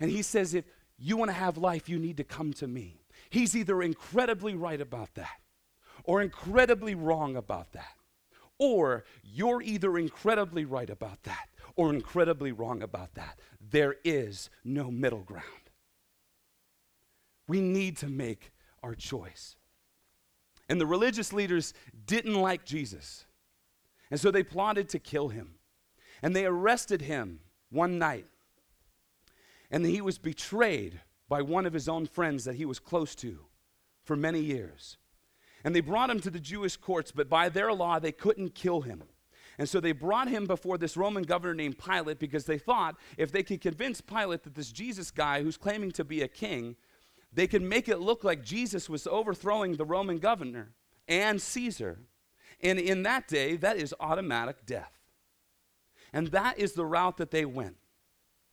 And 0.00 0.10
he 0.10 0.22
says, 0.22 0.54
if 0.54 0.64
you 1.02 1.16
want 1.16 1.30
to 1.30 1.36
have 1.36 1.58
life, 1.58 1.88
you 1.88 1.98
need 1.98 2.16
to 2.18 2.24
come 2.24 2.52
to 2.54 2.68
me. 2.68 3.00
He's 3.28 3.56
either 3.56 3.82
incredibly 3.82 4.54
right 4.54 4.80
about 4.80 5.14
that 5.16 5.40
or 6.04 6.22
incredibly 6.22 6.94
wrong 6.94 7.34
about 7.34 7.72
that. 7.72 7.94
Or 8.58 9.04
you're 9.24 9.60
either 9.62 9.98
incredibly 9.98 10.64
right 10.64 10.88
about 10.88 11.24
that 11.24 11.48
or 11.74 11.92
incredibly 11.92 12.52
wrong 12.52 12.82
about 12.82 13.14
that. 13.14 13.40
There 13.60 13.96
is 14.04 14.48
no 14.64 14.92
middle 14.92 15.22
ground. 15.22 15.44
We 17.48 17.60
need 17.60 17.96
to 17.98 18.06
make 18.06 18.52
our 18.82 18.94
choice. 18.94 19.56
And 20.68 20.80
the 20.80 20.86
religious 20.86 21.32
leaders 21.32 21.74
didn't 22.06 22.40
like 22.40 22.64
Jesus. 22.64 23.26
And 24.08 24.20
so 24.20 24.30
they 24.30 24.44
plotted 24.44 24.88
to 24.90 25.00
kill 25.00 25.28
him. 25.28 25.54
And 26.22 26.36
they 26.36 26.46
arrested 26.46 27.02
him 27.02 27.40
one 27.70 27.98
night. 27.98 28.26
And 29.72 29.84
he 29.84 30.00
was 30.00 30.18
betrayed 30.18 31.00
by 31.28 31.42
one 31.42 31.66
of 31.66 31.72
his 31.72 31.88
own 31.88 32.06
friends 32.06 32.44
that 32.44 32.56
he 32.56 32.64
was 32.64 32.78
close 32.78 33.14
to 33.16 33.40
for 34.04 34.14
many 34.14 34.40
years. 34.40 34.98
And 35.64 35.74
they 35.74 35.80
brought 35.80 36.10
him 36.10 36.20
to 36.20 36.30
the 36.30 36.38
Jewish 36.38 36.76
courts, 36.76 37.10
but 37.10 37.28
by 37.28 37.48
their 37.48 37.72
law, 37.72 37.98
they 37.98 38.12
couldn't 38.12 38.54
kill 38.54 38.82
him. 38.82 39.04
And 39.58 39.68
so 39.68 39.80
they 39.80 39.92
brought 39.92 40.28
him 40.28 40.46
before 40.46 40.76
this 40.76 40.96
Roman 40.96 41.22
governor 41.22 41.54
named 41.54 41.78
Pilate 41.78 42.18
because 42.18 42.44
they 42.44 42.58
thought 42.58 42.96
if 43.16 43.32
they 43.32 43.42
could 43.42 43.60
convince 43.60 44.00
Pilate 44.00 44.42
that 44.44 44.54
this 44.54 44.72
Jesus 44.72 45.10
guy 45.10 45.42
who's 45.42 45.56
claiming 45.56 45.90
to 45.92 46.04
be 46.04 46.22
a 46.22 46.28
king, 46.28 46.76
they 47.32 47.46
could 47.46 47.62
make 47.62 47.88
it 47.88 47.98
look 47.98 48.24
like 48.24 48.44
Jesus 48.44 48.88
was 48.88 49.06
overthrowing 49.06 49.76
the 49.76 49.84
Roman 49.84 50.18
governor 50.18 50.72
and 51.08 51.40
Caesar. 51.40 51.98
And 52.60 52.78
in 52.78 53.04
that 53.04 53.28
day, 53.28 53.56
that 53.56 53.76
is 53.76 53.94
automatic 54.00 54.66
death. 54.66 54.92
And 56.12 56.28
that 56.28 56.58
is 56.58 56.72
the 56.72 56.84
route 56.84 57.16
that 57.16 57.30
they 57.30 57.44
went. 57.44 57.76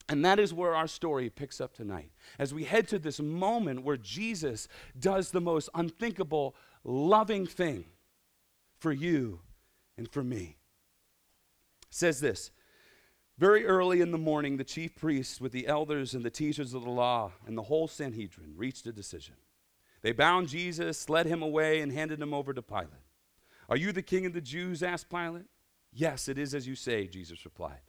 And 0.10 0.26
that 0.26 0.40
is 0.40 0.54
where 0.54 0.76
our 0.76 0.88
story 0.88 1.30
picks 1.30 1.62
up 1.62 1.76
tonight. 1.76 2.12
As 2.40 2.52
we 2.52 2.64
head 2.64 2.88
to 2.88 2.98
this 2.98 3.20
moment 3.20 3.84
where 3.84 3.96
Jesus 3.96 4.68
does 5.00 5.30
the 5.30 5.40
most 5.40 5.70
unthinkable, 5.76 6.56
loving 6.84 7.46
thing 7.46 7.86
for 8.80 8.92
you 8.92 9.42
and 9.98 10.10
for 10.12 10.24
me. 10.24 10.58
It 11.84 11.94
says 11.94 12.20
this 12.22 12.50
Very 13.38 13.68
early 13.68 14.02
in 14.02 14.10
the 14.10 14.18
morning, 14.18 14.58
the 14.58 14.64
chief 14.64 14.96
priests, 14.96 15.40
with 15.40 15.52
the 15.52 15.68
elders 15.68 16.16
and 16.16 16.26
the 16.26 16.32
teachers 16.32 16.74
of 16.74 16.84
the 16.84 16.90
law 16.90 17.34
and 17.46 17.56
the 17.56 17.64
whole 17.64 17.88
Sanhedrin, 17.88 18.54
reached 18.56 18.88
a 18.88 18.92
decision. 18.92 19.36
They 20.02 20.12
bound 20.12 20.48
Jesus, 20.48 21.08
led 21.08 21.28
him 21.28 21.44
away, 21.44 21.82
and 21.82 21.92
handed 21.92 22.20
him 22.20 22.34
over 22.34 22.54
to 22.54 22.62
Pilate. 22.64 22.88
Are 23.68 23.78
you 23.78 23.92
the 23.92 24.02
king 24.02 24.26
of 24.26 24.34
the 24.34 24.42
Jews? 24.42 24.82
asked 24.82 25.10
Pilate. 25.10 25.46
Yes, 25.94 26.28
it 26.28 26.40
is 26.40 26.56
as 26.56 26.68
you 26.68 26.76
say, 26.76 27.06
Jesus 27.06 27.46
replied. 27.46 27.89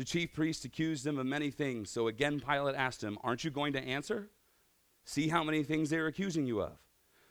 The 0.00 0.06
chief 0.06 0.32
priest 0.32 0.64
accused 0.64 1.06
him 1.06 1.18
of 1.18 1.26
many 1.26 1.50
things. 1.50 1.90
So 1.90 2.08
again, 2.08 2.40
Pilate 2.40 2.74
asked 2.74 3.04
him, 3.04 3.18
Aren't 3.22 3.44
you 3.44 3.50
going 3.50 3.74
to 3.74 3.82
answer? 3.82 4.30
See 5.04 5.28
how 5.28 5.44
many 5.44 5.62
things 5.62 5.90
they're 5.90 6.06
accusing 6.06 6.46
you 6.46 6.62
of. 6.62 6.78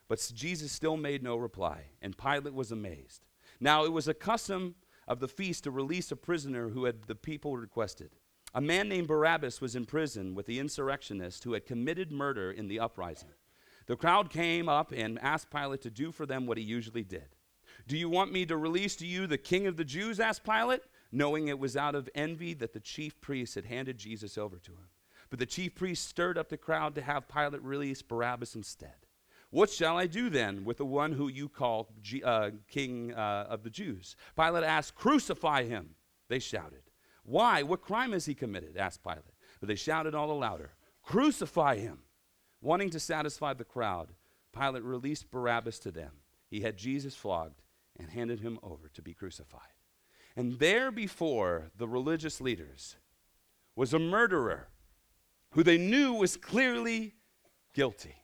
But 0.08 0.32
Jesus 0.36 0.72
still 0.72 0.96
made 0.96 1.24
no 1.24 1.36
reply, 1.36 1.86
and 2.00 2.16
Pilate 2.16 2.54
was 2.54 2.72
amazed. 2.72 3.26
Now 3.60 3.86
it 3.86 3.92
was 3.92 4.08
a 4.08 4.14
custom 4.14 4.76
of 5.08 5.20
the 5.20 5.28
feast 5.28 5.64
to 5.64 5.72
release 5.72 6.12
a 6.12 6.16
prisoner 6.16 6.70
who 6.70 6.86
had 6.86 7.06
the 7.08 7.16
people 7.16 7.58
requested. 7.58 8.12
A 8.54 8.62
man 8.62 8.88
named 8.88 9.08
Barabbas 9.08 9.62
was 9.62 9.76
in 9.76 9.88
prison 9.88 10.36
with 10.36 10.46
the 10.46 10.60
insurrectionists 10.60 11.44
who 11.44 11.54
had 11.54 11.66
committed 11.66 12.12
murder 12.12 12.52
in 12.52 12.68
the 12.68 12.80
uprising. 12.80 13.34
The 13.88 13.96
crowd 13.96 14.30
came 14.30 14.70
up 14.70 14.92
and 14.92 15.18
asked 15.24 15.50
Pilate 15.50 15.82
to 15.82 15.90
do 15.90 16.12
for 16.12 16.28
them 16.28 16.46
what 16.46 16.60
he 16.60 16.64
usually 16.64 17.04
did. 17.04 17.36
Do 17.88 17.98
you 17.98 18.10
want 18.10 18.32
me 18.32 18.46
to 18.46 18.58
release 18.58 18.96
to 18.98 19.08
you 19.08 19.26
the 19.26 19.40
king 19.40 19.66
of 19.66 19.76
the 19.76 19.84
Jews? 19.84 20.20
asked 20.20 20.44
Pilate 20.44 20.82
knowing 21.12 21.48
it 21.48 21.60
was 21.60 21.76
out 21.76 21.96
of 21.96 22.10
envy 22.14 22.54
that 22.54 22.74
the 22.74 22.80
chief 22.80 23.20
priests 23.22 23.56
had 23.56 23.66
handed 23.66 23.98
Jesus 23.98 24.38
over 24.38 24.58
to 24.60 24.72
him. 24.72 24.90
But 25.30 25.40
the 25.40 25.46
chief 25.46 25.76
priests 25.76 26.08
stirred 26.08 26.38
up 26.38 26.50
the 26.50 26.58
crowd 26.58 26.96
to 26.96 27.02
have 27.02 27.28
Pilate 27.28 27.64
release 27.64 28.02
Barabbas 28.02 28.56
instead. 28.56 29.06
What 29.52 29.70
shall 29.72 29.98
I 29.98 30.06
do 30.06 30.30
then 30.30 30.64
with 30.64 30.78
the 30.78 30.86
one 30.86 31.12
who 31.12 31.28
you 31.28 31.50
call 31.50 31.90
G- 32.02 32.24
uh, 32.24 32.52
king 32.68 33.14
uh, 33.14 33.48
of 33.50 33.64
the 33.64 33.70
Jews? 33.70 34.16
Pilate 34.36 34.64
asked, 34.64 34.96
Crucify 34.96 35.64
him, 35.64 35.96
they 36.28 36.40
shouted. 36.40 36.84
Why? 37.24 37.64
What 37.64 37.82
crime 37.82 38.12
has 38.14 38.26
he 38.26 38.36
committed? 38.36 38.78
asked 38.78 39.04
Pilate. 39.04 39.24
But 39.60 39.68
they 39.68 39.76
shouted 39.76 40.14
all 40.14 40.28
the 40.28 40.34
louder, 40.34 40.72
Crucify 41.04 41.78
him. 41.78 42.00
Wanting 42.62 42.90
to 42.92 43.00
satisfy 43.00 43.54
the 43.54 43.64
crowd, 43.64 44.10
Pilate 44.54 44.84
released 44.84 45.32
Barabbas 45.32 45.80
to 45.80 45.92
them. 45.92 46.12
He 46.50 46.62
had 46.62 46.78
Jesus 46.78 47.16
flogged 47.16 47.62
and 47.98 48.10
handed 48.10 48.40
him 48.40 48.60
over 48.62 48.90
to 48.90 49.02
be 49.02 49.14
crucified. 49.14 49.62
And 50.36 50.60
there 50.60 50.92
before 50.92 51.72
the 51.78 51.88
religious 51.88 52.40
leaders 52.40 52.96
was 53.76 53.94
a 53.94 54.00
murderer 54.00 54.68
who 55.52 55.64
they 55.64 55.78
knew 55.78 56.14
was 56.14 56.38
clearly 56.38 57.16
guilty. 57.74 58.16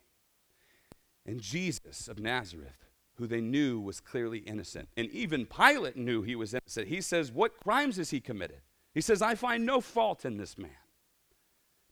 And 1.25 1.41
Jesus 1.41 2.07
of 2.07 2.19
Nazareth, 2.19 2.89
who 3.15 3.25
they 3.25 3.41
knew 3.41 3.79
was 3.79 3.99
clearly 3.99 4.39
innocent. 4.39 4.89
And 4.95 5.09
even 5.09 5.45
Pilate 5.45 5.97
knew 5.97 6.21
he 6.21 6.35
was 6.35 6.53
innocent. 6.53 6.87
He 6.87 7.01
says, 7.01 7.31
What 7.31 7.57
crimes 7.57 7.97
has 7.97 8.11
he 8.11 8.19
committed? 8.19 8.61
He 8.93 9.01
says, 9.01 9.21
I 9.21 9.35
find 9.35 9.65
no 9.65 9.81
fault 9.81 10.25
in 10.25 10.37
this 10.37 10.57
man. 10.57 10.71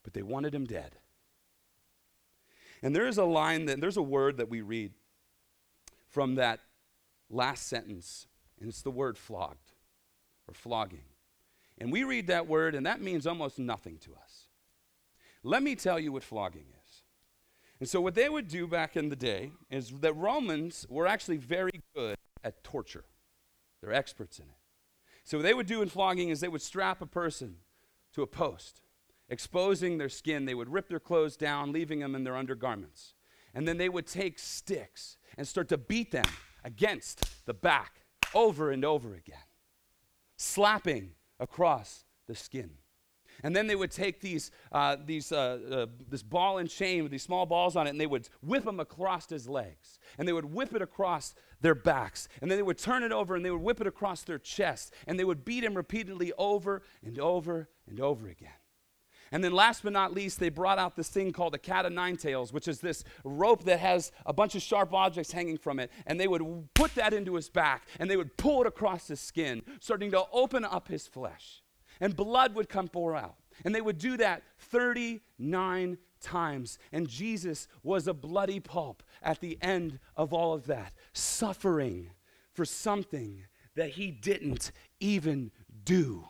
But 0.03 0.13
they 0.13 0.21
wanted 0.21 0.53
him 0.53 0.65
dead. 0.65 0.97
And 2.81 2.95
there 2.95 3.07
is 3.07 3.17
a 3.17 3.23
line 3.23 3.65
that, 3.65 3.79
there's 3.79 3.97
a 3.97 4.01
word 4.01 4.37
that 4.37 4.49
we 4.49 4.61
read 4.61 4.91
from 6.09 6.35
that 6.35 6.59
last 7.29 7.67
sentence, 7.67 8.27
and 8.59 8.69
it's 8.69 8.81
the 8.81 8.91
word 8.91 9.17
flogged 9.17 9.62
or 10.47 10.53
flogging. 10.53 11.05
And 11.77 11.91
we 11.91 12.03
read 12.03 12.27
that 12.27 12.47
word, 12.47 12.75
and 12.75 12.85
that 12.85 13.01
means 13.01 13.25
almost 13.25 13.59
nothing 13.59 13.97
to 13.99 14.11
us. 14.15 14.47
Let 15.43 15.63
me 15.63 15.75
tell 15.75 15.99
you 15.99 16.11
what 16.11 16.23
flogging 16.23 16.65
is. 16.85 17.01
And 17.79 17.89
so, 17.89 17.99
what 17.99 18.15
they 18.15 18.29
would 18.29 18.47
do 18.47 18.67
back 18.67 18.95
in 18.95 19.09
the 19.09 19.15
day 19.15 19.51
is 19.69 19.91
that 19.99 20.15
Romans 20.15 20.85
were 20.89 21.07
actually 21.07 21.37
very 21.37 21.81
good 21.95 22.15
at 22.43 22.63
torture, 22.63 23.05
they're 23.81 23.93
experts 23.93 24.39
in 24.39 24.45
it. 24.45 24.57
So, 25.23 25.37
what 25.37 25.43
they 25.43 25.53
would 25.53 25.67
do 25.67 25.81
in 25.81 25.89
flogging 25.89 26.29
is 26.29 26.39
they 26.39 26.47
would 26.47 26.61
strap 26.61 27.01
a 27.01 27.05
person 27.05 27.57
to 28.13 28.21
a 28.21 28.27
post, 28.27 28.81
exposing 29.27 29.97
their 29.97 30.09
skin. 30.09 30.45
They 30.45 30.55
would 30.55 30.71
rip 30.71 30.87
their 30.87 30.99
clothes 30.99 31.35
down, 31.35 31.73
leaving 31.73 31.99
them 31.99 32.15
in 32.15 32.23
their 32.23 32.37
undergarments. 32.37 33.15
And 33.53 33.67
then 33.67 33.77
they 33.77 33.89
would 33.89 34.07
take 34.07 34.39
sticks 34.39 35.17
and 35.37 35.47
start 35.47 35.69
to 35.69 35.77
beat 35.77 36.11
them 36.11 36.25
against 36.63 37.45
the 37.45 37.53
back 37.53 38.03
over 38.33 38.71
and 38.71 38.85
over 38.85 39.13
again 39.13 39.43
slapping 40.43 41.11
across 41.39 42.05
the 42.27 42.35
skin. 42.35 42.71
And 43.43 43.55
then 43.55 43.65
they 43.65 43.75
would 43.75 43.91
take 43.91 44.21
these, 44.21 44.51
uh, 44.71 44.97
these, 45.03 45.31
uh, 45.31 45.59
uh, 45.71 45.85
this 46.07 46.21
ball 46.21 46.59
and 46.59 46.69
chain 46.69 47.01
with 47.01 47.11
these 47.11 47.23
small 47.23 47.45
balls 47.45 47.75
on 47.75 47.87
it, 47.87 47.89
and 47.89 47.99
they 47.99 48.05
would 48.05 48.29
whip 48.41 48.63
them 48.63 48.79
across 48.79 49.27
his 49.27 49.49
legs. 49.49 49.97
And 50.17 50.27
they 50.27 50.33
would 50.33 50.45
whip 50.45 50.75
it 50.75 50.81
across 50.81 51.33
their 51.61 51.73
backs. 51.73 52.27
And 52.41 52.51
then 52.51 52.57
they 52.59 52.63
would 52.63 52.77
turn 52.77 53.03
it 53.03 53.11
over 53.11 53.35
and 53.35 53.43
they 53.43 53.49
would 53.51 53.61
whip 53.61 53.81
it 53.81 53.87
across 53.87 54.21
their 54.21 54.37
chest. 54.37 54.93
And 55.07 55.17
they 55.17 55.23
would 55.23 55.43
beat 55.43 55.63
him 55.63 55.73
repeatedly 55.73 56.31
over 56.37 56.83
and 57.03 57.17
over 57.17 57.69
and 57.87 57.99
over 57.99 58.27
again. 58.27 58.51
And 59.33 59.43
then, 59.43 59.51
last 59.51 59.81
but 59.81 59.93
not 59.93 60.13
least, 60.13 60.39
they 60.39 60.49
brought 60.49 60.77
out 60.77 60.95
this 60.95 61.09
thing 61.09 61.31
called 61.31 61.55
a 61.55 61.57
cat 61.57 61.87
of 61.87 61.91
nine 61.91 62.17
tails, 62.17 62.53
which 62.53 62.67
is 62.67 62.79
this 62.79 63.03
rope 63.23 63.63
that 63.63 63.79
has 63.79 64.11
a 64.27 64.31
bunch 64.31 64.53
of 64.53 64.61
sharp 64.61 64.93
objects 64.93 65.31
hanging 65.31 65.57
from 65.57 65.79
it. 65.79 65.91
And 66.05 66.19
they 66.19 66.27
would 66.27 66.43
put 66.75 66.93
that 66.93 67.13
into 67.13 67.33
his 67.33 67.49
back 67.49 67.87
and 67.97 68.11
they 68.11 68.15
would 68.15 68.37
pull 68.37 68.61
it 68.61 68.67
across 68.67 69.07
his 69.07 69.19
skin, 69.19 69.63
starting 69.79 70.11
to 70.11 70.25
open 70.31 70.63
up 70.63 70.87
his 70.87 71.07
flesh. 71.07 71.63
And 71.99 72.15
blood 72.15 72.53
would 72.53 72.69
come 72.69 72.87
pour 72.87 73.15
out. 73.15 73.33
And 73.65 73.73
they 73.73 73.81
would 73.81 73.97
do 73.97 74.17
that 74.17 74.43
39 74.59 75.97
times. 76.21 76.77
And 76.91 77.09
Jesus 77.09 77.67
was 77.81 78.07
a 78.07 78.13
bloody 78.13 78.59
pulp 78.59 79.01
at 79.23 79.39
the 79.39 79.57
end 79.63 79.97
of 80.15 80.31
all 80.31 80.53
of 80.53 80.67
that, 80.67 80.93
suffering 81.13 82.11
for 82.53 82.65
something 82.65 83.45
that 83.75 83.89
he 83.89 84.11
didn't 84.11 84.71
even 84.99 85.49
do. 85.83 86.29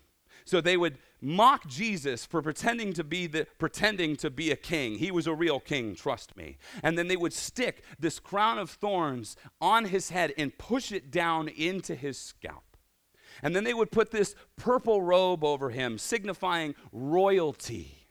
So 0.45 0.61
they 0.61 0.77
would 0.77 0.97
mock 1.21 1.67
Jesus 1.67 2.25
for 2.25 2.41
pretending 2.41 2.93
to 2.93 3.03
be 3.03 3.27
the 3.27 3.45
pretending 3.59 4.15
to 4.17 4.29
be 4.29 4.51
a 4.51 4.55
king. 4.55 4.97
He 4.97 5.11
was 5.11 5.27
a 5.27 5.33
real 5.33 5.59
king, 5.59 5.95
trust 5.95 6.35
me. 6.35 6.57
And 6.83 6.97
then 6.97 7.07
they 7.07 7.17
would 7.17 7.33
stick 7.33 7.83
this 7.99 8.19
crown 8.19 8.57
of 8.57 8.69
thorns 8.69 9.35
on 9.59 9.85
his 9.85 10.09
head 10.09 10.33
and 10.37 10.57
push 10.57 10.91
it 10.91 11.11
down 11.11 11.47
into 11.47 11.95
his 11.95 12.17
scalp. 12.17 12.63
And 13.43 13.55
then 13.55 13.63
they 13.63 13.73
would 13.73 13.91
put 13.91 14.11
this 14.11 14.35
purple 14.57 15.01
robe 15.01 15.43
over 15.43 15.69
him, 15.69 15.97
signifying 15.97 16.75
royalty. 16.91 18.07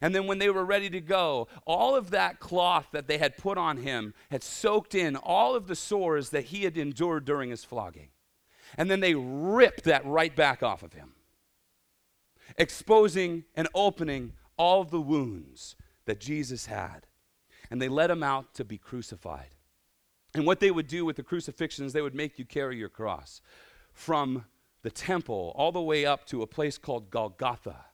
And 0.00 0.14
then 0.14 0.26
when 0.26 0.38
they 0.38 0.50
were 0.50 0.64
ready 0.64 0.90
to 0.90 1.00
go, 1.00 1.48
all 1.66 1.96
of 1.96 2.10
that 2.10 2.38
cloth 2.38 2.88
that 2.92 3.08
they 3.08 3.18
had 3.18 3.36
put 3.36 3.58
on 3.58 3.78
him 3.78 4.14
had 4.30 4.42
soaked 4.42 4.94
in 4.94 5.16
all 5.16 5.54
of 5.54 5.66
the 5.66 5.74
sores 5.74 6.30
that 6.30 6.46
he 6.46 6.64
had 6.64 6.76
endured 6.76 7.24
during 7.24 7.50
his 7.50 7.64
flogging. 7.64 8.08
And 8.76 8.90
then 8.90 9.00
they 9.00 9.14
ripped 9.14 9.84
that 9.84 10.04
right 10.04 10.34
back 10.34 10.62
off 10.62 10.82
of 10.82 10.92
him 10.92 11.14
exposing 12.58 13.44
and 13.54 13.68
opening 13.74 14.32
all 14.56 14.84
the 14.84 15.00
wounds 15.00 15.76
that 16.04 16.20
Jesus 16.20 16.66
had. 16.66 17.06
And 17.70 17.80
they 17.80 17.88
led 17.88 18.10
him 18.10 18.22
out 18.22 18.54
to 18.54 18.64
be 18.64 18.78
crucified. 18.78 19.54
And 20.34 20.44
what 20.44 20.60
they 20.60 20.70
would 20.70 20.88
do 20.88 21.04
with 21.04 21.16
the 21.16 21.22
crucifixions, 21.22 21.92
they 21.92 22.02
would 22.02 22.14
make 22.14 22.38
you 22.38 22.44
carry 22.44 22.76
your 22.76 22.88
cross 22.88 23.40
from 23.92 24.44
the 24.82 24.90
temple 24.90 25.52
all 25.56 25.72
the 25.72 25.80
way 25.80 26.04
up 26.04 26.26
to 26.26 26.42
a 26.42 26.46
place 26.46 26.78
called 26.78 27.10
Golgotha, 27.10 27.86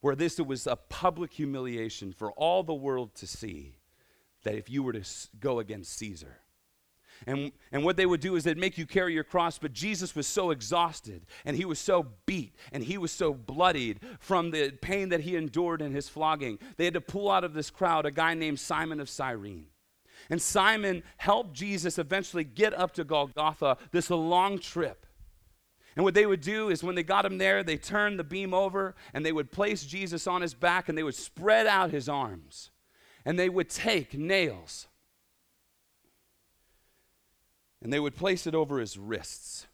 where 0.00 0.14
this 0.14 0.38
was 0.38 0.66
a 0.66 0.76
public 0.76 1.32
humiliation 1.32 2.12
for 2.12 2.32
all 2.32 2.62
the 2.62 2.74
world 2.74 3.14
to 3.16 3.26
see 3.26 3.78
that 4.44 4.54
if 4.54 4.70
you 4.70 4.82
were 4.82 4.92
to 4.92 5.04
go 5.40 5.58
against 5.58 5.96
Caesar. 5.98 6.38
And, 7.26 7.52
and 7.72 7.84
what 7.84 7.96
they 7.96 8.06
would 8.06 8.20
do 8.20 8.36
is 8.36 8.44
they'd 8.44 8.58
make 8.58 8.76
you 8.76 8.86
carry 8.86 9.14
your 9.14 9.24
cross, 9.24 9.58
but 9.58 9.72
Jesus 9.72 10.14
was 10.14 10.26
so 10.26 10.50
exhausted 10.50 11.24
and 11.44 11.56
he 11.56 11.64
was 11.64 11.78
so 11.78 12.06
beat 12.26 12.54
and 12.72 12.84
he 12.84 12.98
was 12.98 13.12
so 13.12 13.32
bloodied 13.32 14.00
from 14.20 14.50
the 14.50 14.72
pain 14.82 15.08
that 15.08 15.20
he 15.20 15.36
endured 15.36 15.80
in 15.80 15.92
his 15.92 16.08
flogging. 16.08 16.58
They 16.76 16.84
had 16.84 16.94
to 16.94 17.00
pull 17.00 17.30
out 17.30 17.44
of 17.44 17.54
this 17.54 17.70
crowd 17.70 18.06
a 18.06 18.10
guy 18.10 18.34
named 18.34 18.60
Simon 18.60 19.00
of 19.00 19.08
Cyrene. 19.08 19.66
And 20.28 20.42
Simon 20.42 21.02
helped 21.18 21.52
Jesus 21.52 21.98
eventually 21.98 22.44
get 22.44 22.74
up 22.74 22.92
to 22.94 23.04
Golgotha, 23.04 23.78
this 23.92 24.10
long 24.10 24.58
trip. 24.58 25.06
And 25.94 26.04
what 26.04 26.14
they 26.14 26.26
would 26.26 26.42
do 26.42 26.68
is 26.68 26.82
when 26.82 26.94
they 26.94 27.02
got 27.02 27.24
him 27.24 27.38
there, 27.38 27.62
they 27.62 27.78
turned 27.78 28.18
the 28.18 28.24
beam 28.24 28.52
over 28.52 28.94
and 29.14 29.24
they 29.24 29.32
would 29.32 29.50
place 29.50 29.84
Jesus 29.84 30.26
on 30.26 30.42
his 30.42 30.52
back 30.52 30.88
and 30.88 30.98
they 30.98 31.02
would 31.02 31.14
spread 31.14 31.66
out 31.66 31.90
his 31.90 32.08
arms. 32.08 32.70
And 33.24 33.38
they 33.38 33.48
would 33.48 33.70
take 33.70 34.16
nails 34.16 34.88
and 37.82 37.92
they 37.92 38.00
would 38.00 38.16
place 38.16 38.46
it 38.46 38.54
over 38.54 38.78
his 38.78 38.98
wrists. 38.98 39.66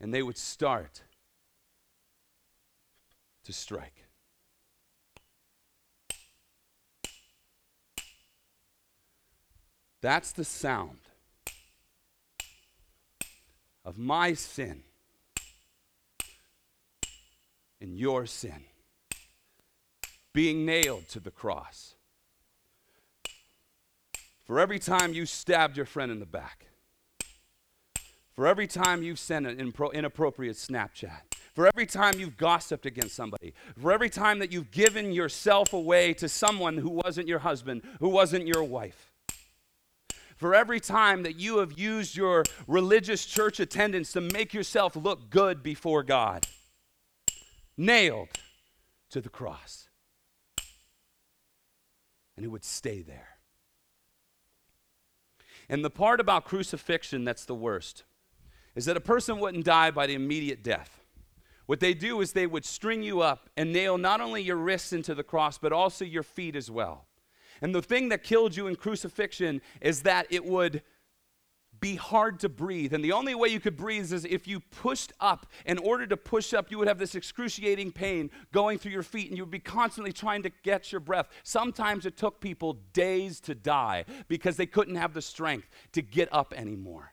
And 0.00 0.14
they 0.14 0.22
would 0.22 0.38
start 0.38 1.02
to 3.44 3.52
strike. 3.52 4.04
That's 10.00 10.30
the 10.30 10.44
sound 10.44 10.98
of 13.84 13.98
my 13.98 14.34
sin 14.34 14.82
and 17.80 17.98
your 17.98 18.26
sin 18.26 18.64
being 20.32 20.64
nailed 20.64 21.08
to 21.08 21.20
the 21.20 21.30
cross. 21.30 21.96
For 24.48 24.58
every 24.58 24.78
time 24.78 25.12
you 25.12 25.26
stabbed 25.26 25.76
your 25.76 25.84
friend 25.84 26.10
in 26.10 26.20
the 26.20 26.26
back, 26.26 26.68
for 28.32 28.46
every 28.46 28.66
time 28.66 29.02
you've 29.02 29.18
sent 29.18 29.46
an 29.46 29.60
inappropriate 29.60 30.56
Snapchat, 30.56 31.34
for 31.54 31.66
every 31.66 31.84
time 31.84 32.14
you've 32.18 32.38
gossiped 32.38 32.86
against 32.86 33.14
somebody, 33.14 33.52
for 33.78 33.92
every 33.92 34.08
time 34.08 34.38
that 34.38 34.50
you've 34.50 34.70
given 34.70 35.12
yourself 35.12 35.74
away 35.74 36.14
to 36.14 36.30
someone 36.30 36.78
who 36.78 36.88
wasn't 36.88 37.28
your 37.28 37.40
husband, 37.40 37.82
who 38.00 38.08
wasn't 38.08 38.46
your 38.46 38.64
wife, 38.64 39.12
for 40.34 40.54
every 40.54 40.80
time 40.80 41.24
that 41.24 41.38
you 41.38 41.58
have 41.58 41.78
used 41.78 42.16
your 42.16 42.42
religious 42.66 43.26
church 43.26 43.60
attendance 43.60 44.12
to 44.12 44.22
make 44.22 44.54
yourself 44.54 44.96
look 44.96 45.28
good 45.28 45.62
before 45.62 46.02
God. 46.02 46.46
Nailed 47.76 48.28
to 49.10 49.20
the 49.20 49.28
cross. 49.28 49.88
And 52.34 52.46
it 52.46 52.48
would 52.48 52.64
stay 52.64 53.02
there. 53.02 53.37
And 55.68 55.84
the 55.84 55.90
part 55.90 56.20
about 56.20 56.44
crucifixion 56.44 57.24
that's 57.24 57.44
the 57.44 57.54
worst 57.54 58.04
is 58.74 58.84
that 58.86 58.96
a 58.96 59.00
person 59.00 59.38
wouldn't 59.38 59.64
die 59.64 59.90
by 59.90 60.06
the 60.06 60.14
immediate 60.14 60.62
death. 60.62 61.00
What 61.66 61.80
they 61.80 61.92
do 61.92 62.20
is 62.20 62.32
they 62.32 62.46
would 62.46 62.64
string 62.64 63.02
you 63.02 63.20
up 63.20 63.50
and 63.56 63.72
nail 63.72 63.98
not 63.98 64.20
only 64.20 64.42
your 64.42 64.56
wrists 64.56 64.92
into 64.92 65.14
the 65.14 65.22
cross, 65.22 65.58
but 65.58 65.72
also 65.72 66.04
your 66.04 66.22
feet 66.22 66.56
as 66.56 66.70
well. 66.70 67.06
And 67.60 67.74
the 67.74 67.82
thing 67.82 68.08
that 68.08 68.22
killed 68.22 68.56
you 68.56 68.66
in 68.66 68.76
crucifixion 68.76 69.60
is 69.80 70.02
that 70.02 70.26
it 70.30 70.44
would 70.44 70.82
be 71.80 71.96
hard 71.96 72.40
to 72.40 72.48
breathe. 72.48 72.92
And 72.92 73.04
the 73.04 73.12
only 73.12 73.34
way 73.34 73.48
you 73.48 73.60
could 73.60 73.76
breathe 73.76 74.12
is 74.12 74.24
if 74.24 74.46
you 74.46 74.60
pushed 74.60 75.12
up. 75.20 75.46
In 75.66 75.78
order 75.78 76.06
to 76.06 76.16
push 76.16 76.54
up, 76.54 76.70
you 76.70 76.78
would 76.78 76.88
have 76.88 76.98
this 76.98 77.14
excruciating 77.14 77.92
pain 77.92 78.30
going 78.52 78.78
through 78.78 78.92
your 78.92 79.02
feet, 79.02 79.28
and 79.28 79.36
you 79.36 79.44
would 79.44 79.50
be 79.50 79.58
constantly 79.58 80.12
trying 80.12 80.42
to 80.42 80.50
get 80.62 80.92
your 80.92 81.00
breath. 81.00 81.28
Sometimes 81.42 82.06
it 82.06 82.16
took 82.16 82.40
people 82.40 82.78
days 82.92 83.40
to 83.40 83.54
die 83.54 84.04
because 84.28 84.56
they 84.56 84.66
couldn't 84.66 84.96
have 84.96 85.14
the 85.14 85.22
strength 85.22 85.68
to 85.92 86.02
get 86.02 86.28
up 86.32 86.54
anymore. 86.56 87.12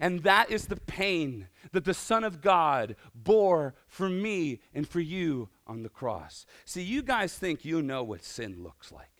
And 0.00 0.22
that 0.22 0.50
is 0.50 0.66
the 0.66 0.76
pain 0.76 1.48
that 1.72 1.84
the 1.84 1.94
Son 1.94 2.22
of 2.22 2.40
God 2.40 2.94
bore 3.14 3.74
for 3.88 4.08
me 4.08 4.60
and 4.72 4.86
for 4.86 5.00
you 5.00 5.48
on 5.66 5.82
the 5.82 5.88
cross. 5.88 6.46
See, 6.64 6.82
you 6.82 7.02
guys 7.02 7.36
think 7.36 7.64
you 7.64 7.82
know 7.82 8.04
what 8.04 8.22
sin 8.22 8.62
looks 8.62 8.92
like. 8.92 9.10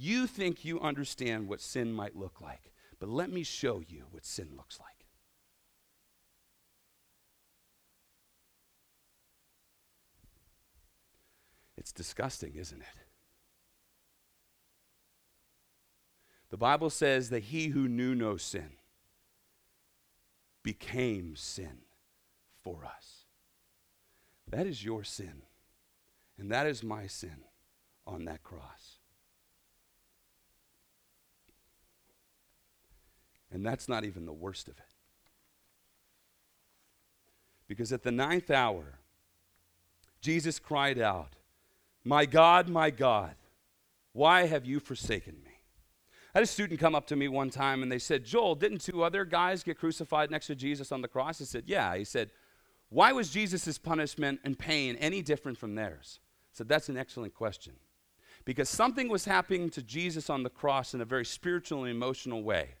You 0.00 0.28
think 0.28 0.64
you 0.64 0.78
understand 0.78 1.48
what 1.48 1.60
sin 1.60 1.92
might 1.92 2.14
look 2.14 2.40
like. 2.40 2.70
But 3.00 3.08
let 3.08 3.30
me 3.30 3.42
show 3.42 3.82
you 3.86 4.04
what 4.12 4.24
sin 4.24 4.50
looks 4.56 4.78
like. 4.78 5.06
It's 11.76 11.92
disgusting, 11.92 12.54
isn't 12.54 12.80
it? 12.80 12.86
The 16.50 16.56
Bible 16.56 16.90
says 16.90 17.30
that 17.30 17.44
he 17.44 17.68
who 17.68 17.88
knew 17.88 18.14
no 18.14 18.36
sin 18.36 18.70
became 20.62 21.34
sin 21.34 21.78
for 22.62 22.84
us. 22.84 23.24
That 24.48 24.66
is 24.66 24.84
your 24.84 25.02
sin, 25.02 25.42
and 26.38 26.50
that 26.52 26.66
is 26.66 26.82
my 26.82 27.06
sin 27.06 27.44
on 28.06 28.24
that 28.24 28.42
cross. 28.42 28.87
And 33.50 33.64
that's 33.64 33.88
not 33.88 34.04
even 34.04 34.26
the 34.26 34.32
worst 34.32 34.68
of 34.68 34.78
it. 34.78 34.84
Because 37.66 37.92
at 37.92 38.02
the 38.02 38.12
ninth 38.12 38.50
hour, 38.50 38.98
Jesus 40.20 40.58
cried 40.58 40.98
out, 40.98 41.36
My 42.04 42.26
God, 42.26 42.68
my 42.68 42.90
God, 42.90 43.34
why 44.12 44.46
have 44.46 44.66
you 44.66 44.80
forsaken 44.80 45.34
me? 45.44 45.52
I 46.34 46.38
had 46.38 46.44
a 46.44 46.46
student 46.46 46.80
come 46.80 46.94
up 46.94 47.06
to 47.08 47.16
me 47.16 47.28
one 47.28 47.50
time 47.50 47.82
and 47.82 47.90
they 47.90 47.98
said, 47.98 48.24
Joel, 48.24 48.54
didn't 48.54 48.80
two 48.80 49.02
other 49.02 49.24
guys 49.24 49.62
get 49.62 49.78
crucified 49.78 50.30
next 50.30 50.46
to 50.48 50.54
Jesus 50.54 50.92
on 50.92 51.02
the 51.02 51.08
cross? 51.08 51.40
I 51.40 51.44
said, 51.44 51.64
Yeah. 51.66 51.96
He 51.96 52.04
said, 52.04 52.30
Why 52.88 53.12
was 53.12 53.30
Jesus' 53.30 53.78
punishment 53.78 54.40
and 54.44 54.58
pain 54.58 54.96
any 54.96 55.22
different 55.22 55.58
from 55.58 55.74
theirs? 55.74 56.20
I 56.22 56.58
said, 56.58 56.68
That's 56.68 56.88
an 56.88 56.96
excellent 56.96 57.34
question. 57.34 57.74
Because 58.44 58.68
something 58.68 59.08
was 59.08 59.26
happening 59.26 59.68
to 59.70 59.82
Jesus 59.82 60.30
on 60.30 60.42
the 60.42 60.50
cross 60.50 60.94
in 60.94 61.02
a 61.02 61.04
very 61.04 61.24
spiritual 61.24 61.84
and 61.84 61.90
emotional 61.90 62.42
way 62.42 62.76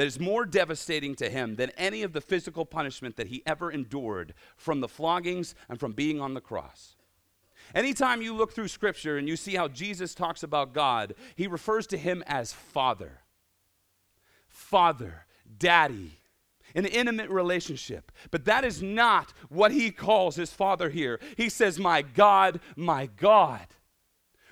that 0.00 0.06
is 0.06 0.18
more 0.18 0.46
devastating 0.46 1.14
to 1.14 1.28
him 1.28 1.56
than 1.56 1.68
any 1.76 2.02
of 2.02 2.14
the 2.14 2.22
physical 2.22 2.64
punishment 2.64 3.16
that 3.16 3.26
he 3.26 3.42
ever 3.44 3.70
endured 3.70 4.32
from 4.56 4.80
the 4.80 4.88
floggings 4.88 5.54
and 5.68 5.78
from 5.78 5.92
being 5.92 6.22
on 6.22 6.32
the 6.32 6.40
cross. 6.40 6.96
Anytime 7.74 8.22
you 8.22 8.32
look 8.32 8.54
through 8.54 8.68
scripture 8.68 9.18
and 9.18 9.28
you 9.28 9.36
see 9.36 9.56
how 9.56 9.68
Jesus 9.68 10.14
talks 10.14 10.42
about 10.42 10.72
God, 10.72 11.14
he 11.36 11.46
refers 11.46 11.86
to 11.88 11.98
him 11.98 12.24
as 12.26 12.50
Father. 12.50 13.20
Father, 14.48 15.26
Daddy, 15.58 16.12
an 16.74 16.86
intimate 16.86 17.28
relationship. 17.28 18.10
But 18.30 18.46
that 18.46 18.64
is 18.64 18.80
not 18.80 19.34
what 19.50 19.70
he 19.70 19.90
calls 19.90 20.34
his 20.34 20.50
Father 20.50 20.88
here. 20.88 21.20
He 21.36 21.50
says, 21.50 21.78
My 21.78 22.00
God, 22.00 22.60
my 22.74 23.04
God, 23.04 23.66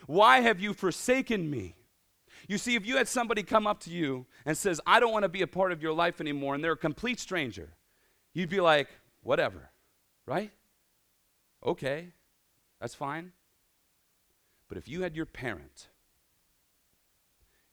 why 0.06 0.40
have 0.40 0.61
you 0.61 0.74
forsaken 0.74 1.50
me? 1.50 1.77
You 2.48 2.58
see, 2.58 2.74
if 2.74 2.87
you 2.87 2.96
had 2.96 3.06
somebody 3.06 3.42
come 3.42 3.66
up 3.66 3.78
to 3.80 3.90
you 3.90 4.26
and 4.44 4.56
says, 4.56 4.80
I 4.87 4.98
don't 4.98 5.12
want 5.12 5.22
to 5.24 5.28
be 5.28 5.42
a 5.42 5.46
part 5.46 5.70
of 5.70 5.82
your 5.82 5.92
life 5.92 6.20
anymore, 6.20 6.54
and 6.54 6.64
they're 6.64 6.72
a 6.72 6.76
complete 6.76 7.20
stranger, 7.20 7.74
you'd 8.32 8.48
be 8.48 8.61
like, 8.61 8.88
whatever, 9.22 9.70
right? 10.26 10.50
Okay. 11.64 12.08
That's 12.80 12.94
fine. 12.94 13.32
But 14.68 14.78
if 14.78 14.88
you 14.88 15.02
had 15.02 15.16
your 15.16 15.26
parent, 15.26 15.88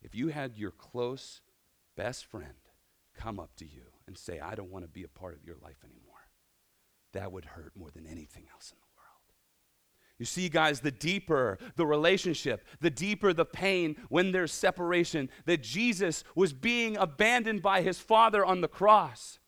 if 0.02 0.14
you 0.14 0.28
had 0.28 0.56
your 0.56 0.70
close 0.70 1.40
best 1.96 2.26
friend 2.26 2.54
come 3.16 3.40
up 3.40 3.54
to 3.56 3.64
you 3.64 3.82
and 4.06 4.16
say, 4.16 4.40
I 4.40 4.54
don't 4.54 4.70
want 4.70 4.84
to 4.84 4.90
be 4.90 5.04
a 5.04 5.08
part 5.08 5.34
of 5.34 5.44
your 5.44 5.56
life 5.62 5.78
anymore, 5.84 6.28
that 7.12 7.32
would 7.32 7.44
hurt 7.44 7.72
more 7.76 7.90
than 7.90 8.06
anything 8.06 8.44
else 8.52 8.72
in 8.72 8.76
world. 8.78 8.85
You 10.18 10.24
see, 10.24 10.48
guys, 10.48 10.80
the 10.80 10.90
deeper 10.90 11.58
the 11.76 11.86
relationship, 11.86 12.64
the 12.80 12.90
deeper 12.90 13.32
the 13.32 13.44
pain 13.44 13.96
when 14.08 14.32
there's 14.32 14.52
separation, 14.52 15.28
that 15.44 15.62
Jesus 15.62 16.24
was 16.34 16.52
being 16.52 16.96
abandoned 16.96 17.62
by 17.62 17.82
his 17.82 17.98
Father 17.98 18.44
on 18.44 18.62
the 18.62 18.68
cross. 18.68 19.38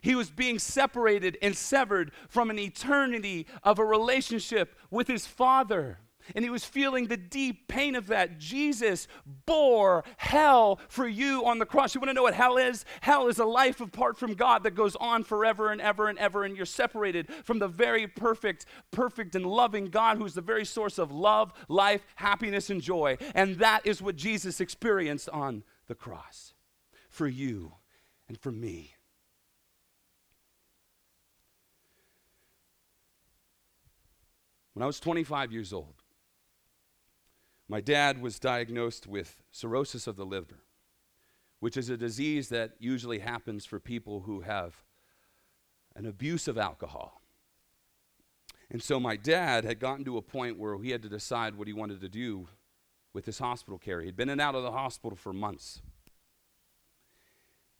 He 0.00 0.14
was 0.14 0.30
being 0.30 0.58
separated 0.58 1.38
and 1.42 1.56
severed 1.56 2.12
from 2.28 2.50
an 2.50 2.58
eternity 2.58 3.46
of 3.62 3.78
a 3.78 3.84
relationship 3.84 4.78
with 4.90 5.08
his 5.08 5.26
Father. 5.26 5.98
And 6.34 6.44
he 6.44 6.50
was 6.50 6.64
feeling 6.64 7.06
the 7.06 7.16
deep 7.16 7.68
pain 7.68 7.94
of 7.94 8.06
that. 8.08 8.38
Jesus 8.38 9.08
bore 9.46 10.04
hell 10.16 10.80
for 10.88 11.06
you 11.06 11.44
on 11.44 11.58
the 11.58 11.66
cross. 11.66 11.94
You 11.94 12.00
want 12.00 12.10
to 12.10 12.14
know 12.14 12.22
what 12.22 12.34
hell 12.34 12.56
is? 12.56 12.84
Hell 13.00 13.28
is 13.28 13.38
a 13.38 13.44
life 13.44 13.80
apart 13.80 14.16
from 14.16 14.34
God 14.34 14.62
that 14.62 14.74
goes 14.74 14.96
on 14.96 15.24
forever 15.24 15.70
and 15.70 15.80
ever 15.80 16.08
and 16.08 16.18
ever, 16.18 16.44
and 16.44 16.56
you're 16.56 16.66
separated 16.66 17.32
from 17.44 17.58
the 17.58 17.68
very 17.68 18.06
perfect, 18.06 18.66
perfect, 18.90 19.34
and 19.34 19.46
loving 19.46 19.86
God 19.86 20.18
who's 20.18 20.34
the 20.34 20.40
very 20.40 20.64
source 20.64 20.98
of 20.98 21.12
love, 21.12 21.52
life, 21.68 22.04
happiness, 22.16 22.70
and 22.70 22.80
joy. 22.80 23.16
And 23.34 23.56
that 23.56 23.86
is 23.86 24.00
what 24.00 24.16
Jesus 24.16 24.60
experienced 24.60 25.28
on 25.28 25.64
the 25.86 25.94
cross 25.94 26.54
for 27.08 27.26
you 27.28 27.74
and 28.28 28.38
for 28.38 28.50
me. 28.50 28.94
When 34.74 34.82
I 34.82 34.86
was 34.86 34.98
25 34.98 35.52
years 35.52 35.72
old, 35.72 36.02
my 37.68 37.80
dad 37.80 38.20
was 38.20 38.38
diagnosed 38.38 39.06
with 39.06 39.42
cirrhosis 39.50 40.06
of 40.06 40.16
the 40.16 40.26
liver, 40.26 40.60
which 41.60 41.76
is 41.76 41.88
a 41.88 41.96
disease 41.96 42.48
that 42.50 42.72
usually 42.78 43.20
happens 43.20 43.64
for 43.64 43.80
people 43.80 44.20
who 44.20 44.40
have 44.40 44.82
an 45.96 46.06
abuse 46.06 46.48
of 46.48 46.58
alcohol. 46.58 47.20
And 48.70 48.82
so 48.82 48.98
my 48.98 49.16
dad 49.16 49.64
had 49.64 49.78
gotten 49.78 50.04
to 50.04 50.16
a 50.16 50.22
point 50.22 50.58
where 50.58 50.78
he 50.78 50.90
had 50.90 51.02
to 51.02 51.08
decide 51.08 51.54
what 51.54 51.68
he 51.68 51.72
wanted 51.72 52.00
to 52.00 52.08
do 52.08 52.48
with 53.12 53.26
his 53.26 53.38
hospital 53.38 53.78
care. 53.78 54.00
He'd 54.00 54.16
been 54.16 54.28
in 54.28 54.32
and 54.32 54.40
out 54.40 54.54
of 54.54 54.62
the 54.62 54.72
hospital 54.72 55.16
for 55.16 55.32
months. 55.32 55.80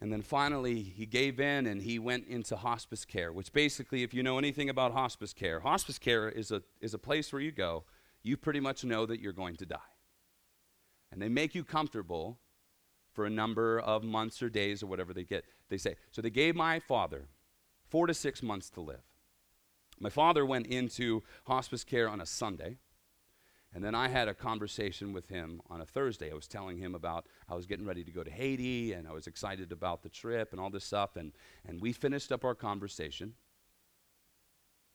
And 0.00 0.12
then 0.12 0.22
finally, 0.22 0.82
he 0.82 1.06
gave 1.06 1.40
in 1.40 1.66
and 1.66 1.82
he 1.82 1.98
went 1.98 2.26
into 2.26 2.56
hospice 2.56 3.04
care, 3.04 3.32
which 3.32 3.52
basically, 3.52 4.02
if 4.02 4.12
you 4.12 4.22
know 4.22 4.38
anything 4.38 4.68
about 4.68 4.92
hospice 4.92 5.32
care, 5.32 5.60
hospice 5.60 5.98
care 5.98 6.28
is 6.28 6.50
a, 6.50 6.62
is 6.80 6.94
a 6.94 6.98
place 6.98 7.32
where 7.32 7.42
you 7.42 7.52
go, 7.52 7.84
you 8.24 8.36
pretty 8.36 8.58
much 8.58 8.84
know 8.84 9.06
that 9.06 9.20
you're 9.20 9.32
going 9.32 9.54
to 9.56 9.66
die. 9.66 9.78
And 11.12 11.22
they 11.22 11.28
make 11.28 11.54
you 11.54 11.62
comfortable 11.62 12.40
for 13.12 13.24
a 13.24 13.30
number 13.30 13.78
of 13.78 14.02
months 14.02 14.42
or 14.42 14.48
days 14.48 14.82
or 14.82 14.86
whatever 14.86 15.14
they 15.14 15.22
get. 15.22 15.44
They 15.68 15.78
say. 15.78 15.94
So 16.10 16.20
they 16.20 16.30
gave 16.30 16.56
my 16.56 16.80
father 16.80 17.28
four 17.88 18.08
to 18.08 18.14
six 18.14 18.42
months 18.42 18.68
to 18.70 18.80
live. 18.80 19.04
My 20.00 20.10
father 20.10 20.44
went 20.44 20.66
into 20.66 21.22
hospice 21.46 21.84
care 21.84 22.08
on 22.08 22.20
a 22.20 22.26
Sunday. 22.26 22.78
And 23.72 23.82
then 23.82 23.94
I 23.94 24.08
had 24.08 24.28
a 24.28 24.34
conversation 24.34 25.12
with 25.12 25.28
him 25.28 25.60
on 25.68 25.80
a 25.80 25.86
Thursday. 25.86 26.30
I 26.30 26.34
was 26.34 26.46
telling 26.46 26.78
him 26.78 26.94
about 26.94 27.26
I 27.48 27.54
was 27.54 27.66
getting 27.66 27.86
ready 27.86 28.04
to 28.04 28.10
go 28.12 28.22
to 28.22 28.30
Haiti 28.30 28.92
and 28.92 29.06
I 29.06 29.12
was 29.12 29.26
excited 29.26 29.72
about 29.72 30.02
the 30.02 30.08
trip 30.08 30.52
and 30.52 30.60
all 30.60 30.70
this 30.70 30.84
stuff. 30.84 31.16
And, 31.16 31.32
and 31.66 31.80
we 31.80 31.92
finished 31.92 32.30
up 32.30 32.44
our 32.44 32.54
conversation. 32.54 33.34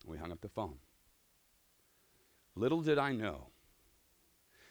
We 0.05 0.17
hung 0.17 0.31
up 0.31 0.41
the 0.41 0.49
phone. 0.49 0.77
Little 2.59 2.81
did 2.81 2.97
I 2.97 3.13
know 3.13 3.47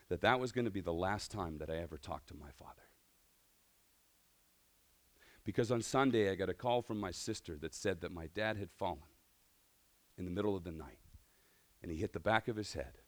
that 0.09 0.21
that 0.21 0.41
was 0.41 0.53
going 0.53 0.65
to 0.65 0.71
be 0.71 0.81
the 0.81 0.93
last 0.93 1.31
time 1.31 1.59
that 1.59 1.71
I 1.71 1.77
ever 1.77 1.97
talked 1.97 2.29
to 2.29 2.35
my 2.35 2.51
father. 2.59 2.83
Because 5.45 5.73
on 5.73 5.81
Sunday, 5.81 6.31
I 6.31 6.35
got 6.35 6.51
a 6.51 6.55
call 6.55 6.83
from 6.83 7.01
my 7.01 7.11
sister 7.11 7.57
that 7.59 7.75
said 7.75 8.03
that 8.03 8.13
my 8.13 8.27
dad 8.27 8.57
had 8.59 8.71
fallen 8.71 8.99
in 10.19 10.25
the 10.25 10.31
middle 10.31 10.55
of 10.55 10.65
the 10.65 10.73
night 10.73 10.99
and 11.83 11.91
he 11.91 11.99
hit 11.99 12.13
the 12.13 12.21
back 12.21 12.49
of 12.49 12.57
his 12.57 12.75
head 12.75 12.99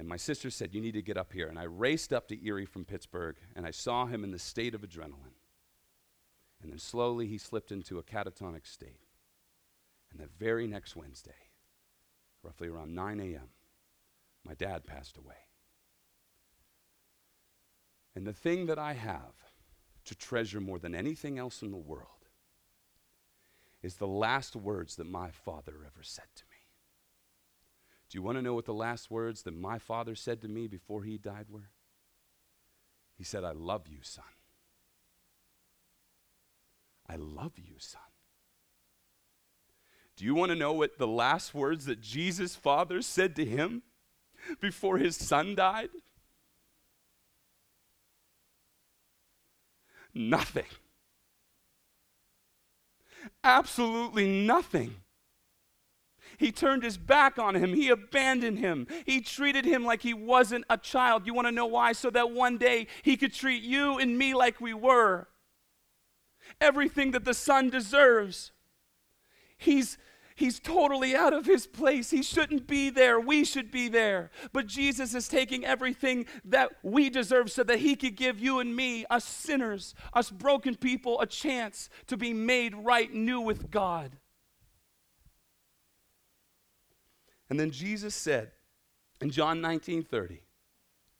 and 0.00 0.08
my 0.08 0.16
sister 0.16 0.48
said, 0.48 0.72
You 0.72 0.80
need 0.80 0.94
to 0.94 1.02
get 1.02 1.18
up 1.18 1.30
here. 1.30 1.48
And 1.48 1.58
I 1.58 1.64
raced 1.64 2.14
up 2.14 2.26
to 2.28 2.46
Erie 2.46 2.64
from 2.64 2.86
Pittsburgh, 2.86 3.36
and 3.54 3.66
I 3.66 3.70
saw 3.70 4.06
him 4.06 4.24
in 4.24 4.30
the 4.30 4.38
state 4.38 4.74
of 4.74 4.80
adrenaline. 4.80 5.36
And 6.62 6.72
then 6.72 6.78
slowly 6.78 7.26
he 7.26 7.36
slipped 7.36 7.70
into 7.70 7.98
a 7.98 8.02
catatonic 8.02 8.66
state. 8.66 9.00
And 10.10 10.18
the 10.18 10.28
very 10.38 10.66
next 10.66 10.96
Wednesday, 10.96 11.49
roughly 12.42 12.68
around 12.68 12.94
9 12.94 13.20
a.m., 13.20 13.50
my 14.44 14.54
dad 14.54 14.86
passed 14.86 15.16
away. 15.16 15.34
And 18.14 18.26
the 18.26 18.32
thing 18.32 18.66
that 18.66 18.78
I 18.78 18.94
have 18.94 19.34
to 20.06 20.14
treasure 20.14 20.60
more 20.60 20.78
than 20.78 20.94
anything 20.94 21.38
else 21.38 21.62
in 21.62 21.70
the 21.70 21.76
world 21.76 22.06
is 23.82 23.96
the 23.96 24.06
last 24.06 24.56
words 24.56 24.96
that 24.96 25.06
my 25.06 25.30
father 25.30 25.74
ever 25.86 26.02
said 26.02 26.26
to 26.36 26.44
me. 26.50 26.56
Do 28.08 28.18
you 28.18 28.22
want 28.22 28.38
to 28.38 28.42
know 28.42 28.54
what 28.54 28.64
the 28.64 28.74
last 28.74 29.10
words 29.10 29.42
that 29.42 29.54
my 29.54 29.78
father 29.78 30.14
said 30.14 30.42
to 30.42 30.48
me 30.48 30.66
before 30.66 31.04
he 31.04 31.16
died 31.16 31.46
were? 31.48 31.70
He 33.16 33.24
said, 33.24 33.44
I 33.44 33.52
love 33.52 33.86
you, 33.86 33.98
son. 34.02 34.24
I 37.08 37.16
love 37.16 37.52
you, 37.56 37.74
son. 37.78 38.00
Do 40.20 40.26
you 40.26 40.34
want 40.34 40.50
to 40.50 40.54
know 40.54 40.74
what 40.74 40.98
the 40.98 41.06
last 41.06 41.54
words 41.54 41.86
that 41.86 42.02
Jesus' 42.02 42.54
father 42.54 43.00
said 43.00 43.34
to 43.36 43.44
him 43.46 43.80
before 44.60 44.98
his 44.98 45.16
son 45.16 45.54
died? 45.54 45.88
Nothing. 50.12 50.66
Absolutely 53.42 54.28
nothing. 54.44 54.96
He 56.36 56.52
turned 56.52 56.82
his 56.82 56.98
back 56.98 57.38
on 57.38 57.56
him. 57.56 57.72
He 57.72 57.88
abandoned 57.88 58.58
him. 58.58 58.88
He 59.06 59.22
treated 59.22 59.64
him 59.64 59.86
like 59.86 60.02
he 60.02 60.12
wasn't 60.12 60.66
a 60.68 60.76
child. 60.76 61.24
You 61.24 61.32
want 61.32 61.48
to 61.48 61.52
know 61.52 61.64
why? 61.64 61.92
So 61.92 62.10
that 62.10 62.30
one 62.30 62.58
day 62.58 62.88
he 63.02 63.16
could 63.16 63.32
treat 63.32 63.62
you 63.62 63.96
and 63.98 64.18
me 64.18 64.34
like 64.34 64.60
we 64.60 64.74
were. 64.74 65.28
Everything 66.60 67.12
that 67.12 67.24
the 67.24 67.32
son 67.32 67.70
deserves. 67.70 68.52
He's 69.56 69.96
He's 70.40 70.58
totally 70.58 71.14
out 71.14 71.34
of 71.34 71.44
his 71.44 71.66
place. 71.66 72.08
He 72.08 72.22
shouldn't 72.22 72.66
be 72.66 72.88
there. 72.88 73.20
We 73.20 73.44
should 73.44 73.70
be 73.70 73.90
there. 73.90 74.30
But 74.54 74.66
Jesus 74.66 75.14
is 75.14 75.28
taking 75.28 75.66
everything 75.66 76.24
that 76.46 76.70
we 76.82 77.10
deserve 77.10 77.52
so 77.52 77.62
that 77.64 77.80
he 77.80 77.94
could 77.94 78.16
give 78.16 78.40
you 78.40 78.58
and 78.58 78.74
me, 78.74 79.04
us 79.10 79.26
sinners, 79.26 79.94
us 80.14 80.30
broken 80.30 80.76
people, 80.76 81.20
a 81.20 81.26
chance 81.26 81.90
to 82.06 82.16
be 82.16 82.32
made 82.32 82.74
right 82.74 83.12
new 83.12 83.38
with 83.38 83.70
God. 83.70 84.16
And 87.50 87.60
then 87.60 87.70
Jesus 87.70 88.14
said 88.14 88.52
in 89.20 89.28
John 89.28 89.60
19 89.60 90.04
30, 90.04 90.40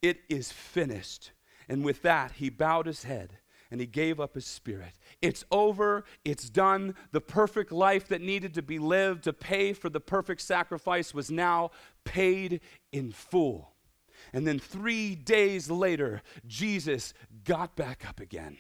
It 0.00 0.20
is 0.30 0.50
finished. 0.50 1.32
And 1.68 1.84
with 1.84 2.00
that, 2.00 2.32
he 2.32 2.48
bowed 2.48 2.86
his 2.86 3.02
head 3.02 3.36
and 3.70 3.80
he 3.80 3.86
gave 3.86 4.18
up 4.20 4.34
his 4.34 4.46
spirit. 4.46 4.92
It's 5.22 5.44
over, 5.50 6.04
it's 6.24 6.50
done. 6.50 6.94
The 7.12 7.20
perfect 7.20 7.70
life 7.72 8.08
that 8.08 8.20
needed 8.20 8.54
to 8.54 8.62
be 8.62 8.78
lived 8.78 9.24
to 9.24 9.32
pay 9.32 9.72
for 9.72 9.88
the 9.88 10.00
perfect 10.00 10.40
sacrifice 10.40 11.14
was 11.14 11.30
now 11.30 11.70
paid 12.04 12.60
in 12.92 13.12
full. 13.12 13.72
And 14.32 14.46
then 14.46 14.58
three 14.58 15.14
days 15.14 15.70
later, 15.70 16.22
Jesus 16.46 17.14
got 17.44 17.76
back 17.76 18.04
up 18.08 18.20
again 18.20 18.58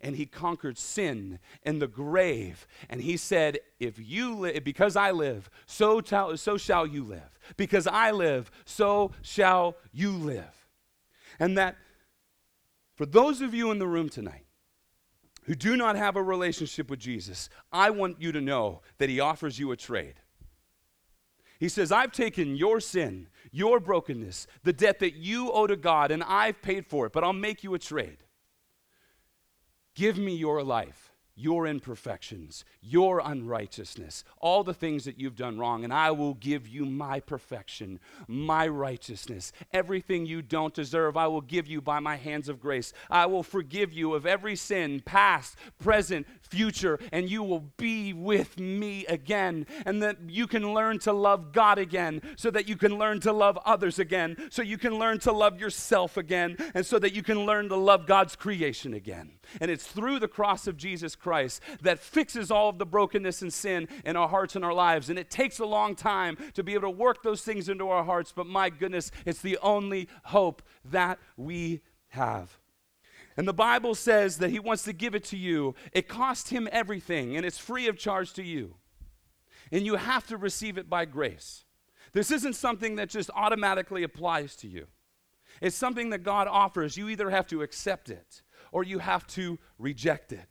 and 0.00 0.16
he 0.16 0.26
conquered 0.26 0.78
sin 0.78 1.38
and 1.62 1.80
the 1.80 1.86
grave. 1.86 2.66
And 2.88 3.00
he 3.00 3.16
said, 3.16 3.58
If 3.78 3.98
you 3.98 4.34
live, 4.34 4.64
because 4.64 4.96
I 4.96 5.12
live, 5.12 5.48
so, 5.66 6.00
t- 6.00 6.36
so 6.36 6.56
shall 6.56 6.86
you 6.86 7.04
live. 7.04 7.38
Because 7.56 7.86
I 7.86 8.10
live, 8.10 8.50
so 8.64 9.12
shall 9.22 9.76
you 9.92 10.10
live. 10.10 10.68
And 11.38 11.56
that 11.56 11.76
for 12.96 13.06
those 13.06 13.40
of 13.40 13.54
you 13.54 13.70
in 13.70 13.78
the 13.78 13.86
room 13.86 14.08
tonight 14.08 14.44
who 15.44 15.54
do 15.54 15.76
not 15.76 15.96
have 15.96 16.16
a 16.16 16.22
relationship 16.22 16.88
with 16.90 17.00
Jesus, 17.00 17.48
I 17.72 17.90
want 17.90 18.20
you 18.20 18.32
to 18.32 18.40
know 18.40 18.82
that 18.98 19.08
he 19.08 19.20
offers 19.20 19.58
you 19.58 19.72
a 19.72 19.76
trade. 19.76 20.14
He 21.58 21.68
says, 21.68 21.92
I've 21.92 22.12
taken 22.12 22.56
your 22.56 22.80
sin, 22.80 23.28
your 23.50 23.78
brokenness, 23.78 24.46
the 24.64 24.72
debt 24.72 24.98
that 24.98 25.14
you 25.14 25.52
owe 25.52 25.66
to 25.66 25.76
God, 25.76 26.10
and 26.10 26.22
I've 26.24 26.60
paid 26.60 26.86
for 26.86 27.06
it, 27.06 27.12
but 27.12 27.22
I'll 27.22 27.32
make 27.32 27.62
you 27.62 27.74
a 27.74 27.78
trade. 27.78 28.18
Give 29.94 30.18
me 30.18 30.34
your 30.34 30.62
life 30.62 31.11
your 31.34 31.66
imperfections, 31.66 32.64
your 32.80 33.20
unrighteousness, 33.24 34.24
all 34.38 34.62
the 34.62 34.74
things 34.74 35.04
that 35.04 35.18
you've 35.18 35.36
done 35.36 35.58
wrong, 35.58 35.84
and 35.84 35.92
I 35.92 36.10
will 36.10 36.34
give 36.34 36.68
you 36.68 36.84
my 36.84 37.20
perfection, 37.20 38.00
my 38.28 38.68
righteousness. 38.68 39.52
Everything 39.72 40.26
you 40.26 40.42
don't 40.42 40.74
deserve, 40.74 41.16
I 41.16 41.26
will 41.26 41.40
give 41.40 41.66
you 41.66 41.80
by 41.80 42.00
my 42.00 42.16
hands 42.16 42.48
of 42.48 42.60
grace. 42.60 42.92
I 43.10 43.26
will 43.26 43.42
forgive 43.42 43.92
you 43.92 44.14
of 44.14 44.26
every 44.26 44.56
sin, 44.56 45.02
past, 45.04 45.56
present, 45.78 46.26
future, 46.42 46.98
and 47.12 47.30
you 47.30 47.42
will 47.42 47.64
be 47.76 48.12
with 48.12 48.58
me 48.58 49.06
again. 49.06 49.66
And 49.86 50.02
that 50.02 50.18
you 50.28 50.46
can 50.46 50.74
learn 50.74 50.98
to 51.00 51.12
love 51.12 51.52
God 51.52 51.78
again, 51.78 52.20
so 52.36 52.50
that 52.50 52.68
you 52.68 52.76
can 52.76 52.98
learn 52.98 53.20
to 53.20 53.32
love 53.32 53.58
others 53.64 53.98
again, 53.98 54.36
so 54.50 54.62
you 54.62 54.76
can 54.76 54.98
learn 54.98 55.18
to 55.20 55.32
love 55.32 55.60
yourself 55.60 56.16
again, 56.16 56.56
and 56.74 56.84
so 56.84 56.98
that 56.98 57.14
you 57.14 57.22
can 57.22 57.46
learn 57.46 57.68
to 57.70 57.76
love 57.76 58.06
God's 58.06 58.36
creation 58.36 58.94
again. 58.94 59.32
And 59.60 59.70
it's 59.70 59.86
through 59.86 60.18
the 60.18 60.28
cross 60.28 60.66
of 60.66 60.76
Jesus 60.76 61.14
Christ 61.14 61.60
that 61.82 61.98
fixes 61.98 62.50
all 62.50 62.68
of 62.68 62.78
the 62.78 62.86
brokenness 62.86 63.42
and 63.42 63.52
sin 63.52 63.88
in 64.04 64.16
our 64.16 64.28
hearts 64.28 64.56
and 64.56 64.64
our 64.64 64.74
lives. 64.74 65.10
And 65.10 65.18
it 65.18 65.30
takes 65.30 65.58
a 65.58 65.64
long 65.64 65.94
time 65.94 66.36
to 66.54 66.62
be 66.62 66.74
able 66.74 66.82
to 66.82 66.90
work 66.90 67.22
those 67.22 67.42
things 67.42 67.68
into 67.68 67.88
our 67.88 68.04
hearts, 68.04 68.32
but 68.34 68.46
my 68.46 68.70
goodness, 68.70 69.10
it's 69.26 69.42
the 69.42 69.58
only 69.62 70.08
hope 70.24 70.62
that 70.84 71.18
we 71.36 71.80
have. 72.08 72.58
And 73.36 73.48
the 73.48 73.54
Bible 73.54 73.94
says 73.94 74.38
that 74.38 74.50
He 74.50 74.58
wants 74.58 74.84
to 74.84 74.92
give 74.92 75.14
it 75.14 75.24
to 75.24 75.36
you. 75.36 75.74
It 75.92 76.08
cost 76.08 76.50
Him 76.50 76.68
everything, 76.70 77.36
and 77.36 77.46
it's 77.46 77.58
free 77.58 77.88
of 77.88 77.96
charge 77.96 78.32
to 78.34 78.42
you. 78.42 78.76
And 79.70 79.86
you 79.86 79.96
have 79.96 80.26
to 80.26 80.36
receive 80.36 80.76
it 80.76 80.90
by 80.90 81.06
grace. 81.06 81.64
This 82.12 82.30
isn't 82.30 82.54
something 82.54 82.96
that 82.96 83.08
just 83.08 83.30
automatically 83.34 84.02
applies 84.02 84.54
to 84.56 84.68
you. 84.68 84.86
It's 85.62 85.76
something 85.76 86.10
that 86.10 86.24
God 86.24 86.48
offers. 86.48 86.96
You 86.96 87.08
either 87.08 87.30
have 87.30 87.46
to 87.48 87.62
accept 87.62 88.10
it 88.10 88.42
or 88.72 88.82
you 88.82 88.98
have 88.98 89.26
to 89.28 89.58
reject 89.78 90.32
it. 90.32 90.48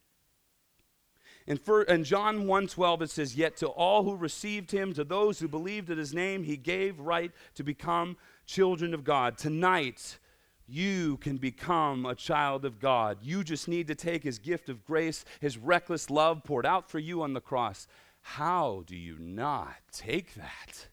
In, 1.48 1.58
for, 1.58 1.82
in 1.84 2.04
John 2.04 2.46
1:12 2.46 3.02
it 3.02 3.10
says, 3.10 3.36
"Yet 3.36 3.58
to 3.58 3.68
all 3.68 4.04
who 4.04 4.16
received 4.16 4.72
him, 4.72 4.94
to 4.94 5.04
those 5.04 5.40
who 5.40 5.48
believed 5.48 5.90
in 5.90 5.98
his 5.98 6.14
name, 6.14 6.44
he 6.44 6.56
gave 6.56 7.00
right 7.00 7.32
to 7.56 7.64
become 7.64 8.16
children 8.46 8.94
of 8.94 9.04
God." 9.04 9.38
Tonight, 9.38 10.20
you 10.68 11.18
can 11.18 11.38
become 11.38 12.06
a 12.06 12.16
child 12.16 12.64
of 12.64 12.80
God. 12.80 13.18
You 13.22 13.44
just 13.44 13.68
need 13.68 13.88
to 13.88 13.96
take 13.96 14.24
his 14.24 14.40
gift 14.40 14.70
of 14.70 14.86
grace, 14.86 15.26
his 15.42 15.58
reckless 15.58 16.10
love 16.10 16.44
poured 16.44 16.66
out 16.66 16.90
for 16.90 17.00
you 17.00 17.24
on 17.24 17.34
the 17.34 17.42
cross. 17.42 17.88
How 18.22 18.84
do 18.86 18.96
you 18.96 19.18
not 19.20 19.76
take 19.92 20.36
that? 20.36 20.88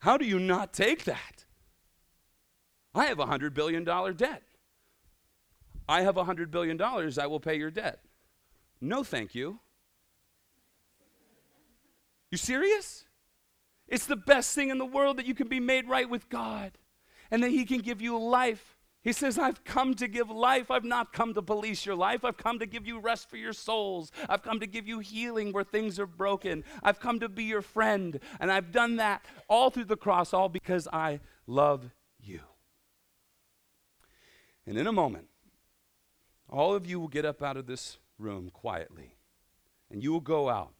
How 0.00 0.16
do 0.16 0.26
you 0.26 0.38
not 0.38 0.74
take 0.74 1.04
that? 1.04 1.44
I 2.94 3.06
have 3.06 3.18
a 3.18 3.26
$100 3.26 3.54
billion 3.54 3.84
debt. 3.84 4.42
I 5.88 6.02
have 6.02 6.16
a 6.16 6.24
$100 6.24 6.50
billion, 6.50 6.80
I 6.80 7.26
will 7.26 7.40
pay 7.40 7.56
your 7.56 7.70
debt. 7.70 8.00
No, 8.80 9.04
thank 9.04 9.34
you. 9.34 9.60
You 12.30 12.38
serious? 12.38 13.04
It's 13.88 14.06
the 14.06 14.16
best 14.16 14.54
thing 14.54 14.70
in 14.70 14.78
the 14.78 14.84
world 14.84 15.16
that 15.18 15.26
you 15.26 15.34
can 15.34 15.48
be 15.48 15.60
made 15.60 15.88
right 15.88 16.08
with 16.08 16.28
God 16.28 16.72
and 17.30 17.42
that 17.42 17.50
He 17.50 17.64
can 17.64 17.78
give 17.78 18.00
you 18.00 18.18
life. 18.18 18.76
He 19.02 19.12
says, 19.12 19.38
I've 19.38 19.62
come 19.62 19.94
to 19.94 20.08
give 20.08 20.28
life. 20.28 20.68
I've 20.68 20.84
not 20.84 21.12
come 21.12 21.32
to 21.34 21.42
police 21.42 21.86
your 21.86 21.94
life. 21.94 22.24
I've 22.24 22.36
come 22.36 22.58
to 22.58 22.66
give 22.66 22.88
you 22.88 22.98
rest 22.98 23.30
for 23.30 23.36
your 23.36 23.52
souls. 23.52 24.10
I've 24.28 24.42
come 24.42 24.58
to 24.58 24.66
give 24.66 24.88
you 24.88 24.98
healing 24.98 25.52
where 25.52 25.62
things 25.62 26.00
are 26.00 26.08
broken. 26.08 26.64
I've 26.82 26.98
come 26.98 27.20
to 27.20 27.28
be 27.28 27.44
your 27.44 27.62
friend. 27.62 28.18
And 28.40 28.50
I've 28.50 28.72
done 28.72 28.96
that 28.96 29.24
all 29.48 29.70
through 29.70 29.84
the 29.84 29.96
cross, 29.96 30.34
all 30.34 30.48
because 30.48 30.88
I 30.92 31.20
love 31.46 31.92
you. 32.20 32.40
And 34.66 34.76
in 34.76 34.88
a 34.88 34.92
moment, 34.92 35.28
all 36.48 36.74
of 36.74 36.86
you 36.86 37.00
will 37.00 37.08
get 37.08 37.24
up 37.24 37.42
out 37.42 37.56
of 37.56 37.66
this 37.66 37.98
room 38.18 38.50
quietly 38.50 39.16
and 39.90 40.02
you 40.02 40.12
will 40.12 40.20
go 40.20 40.48
out 40.48 40.72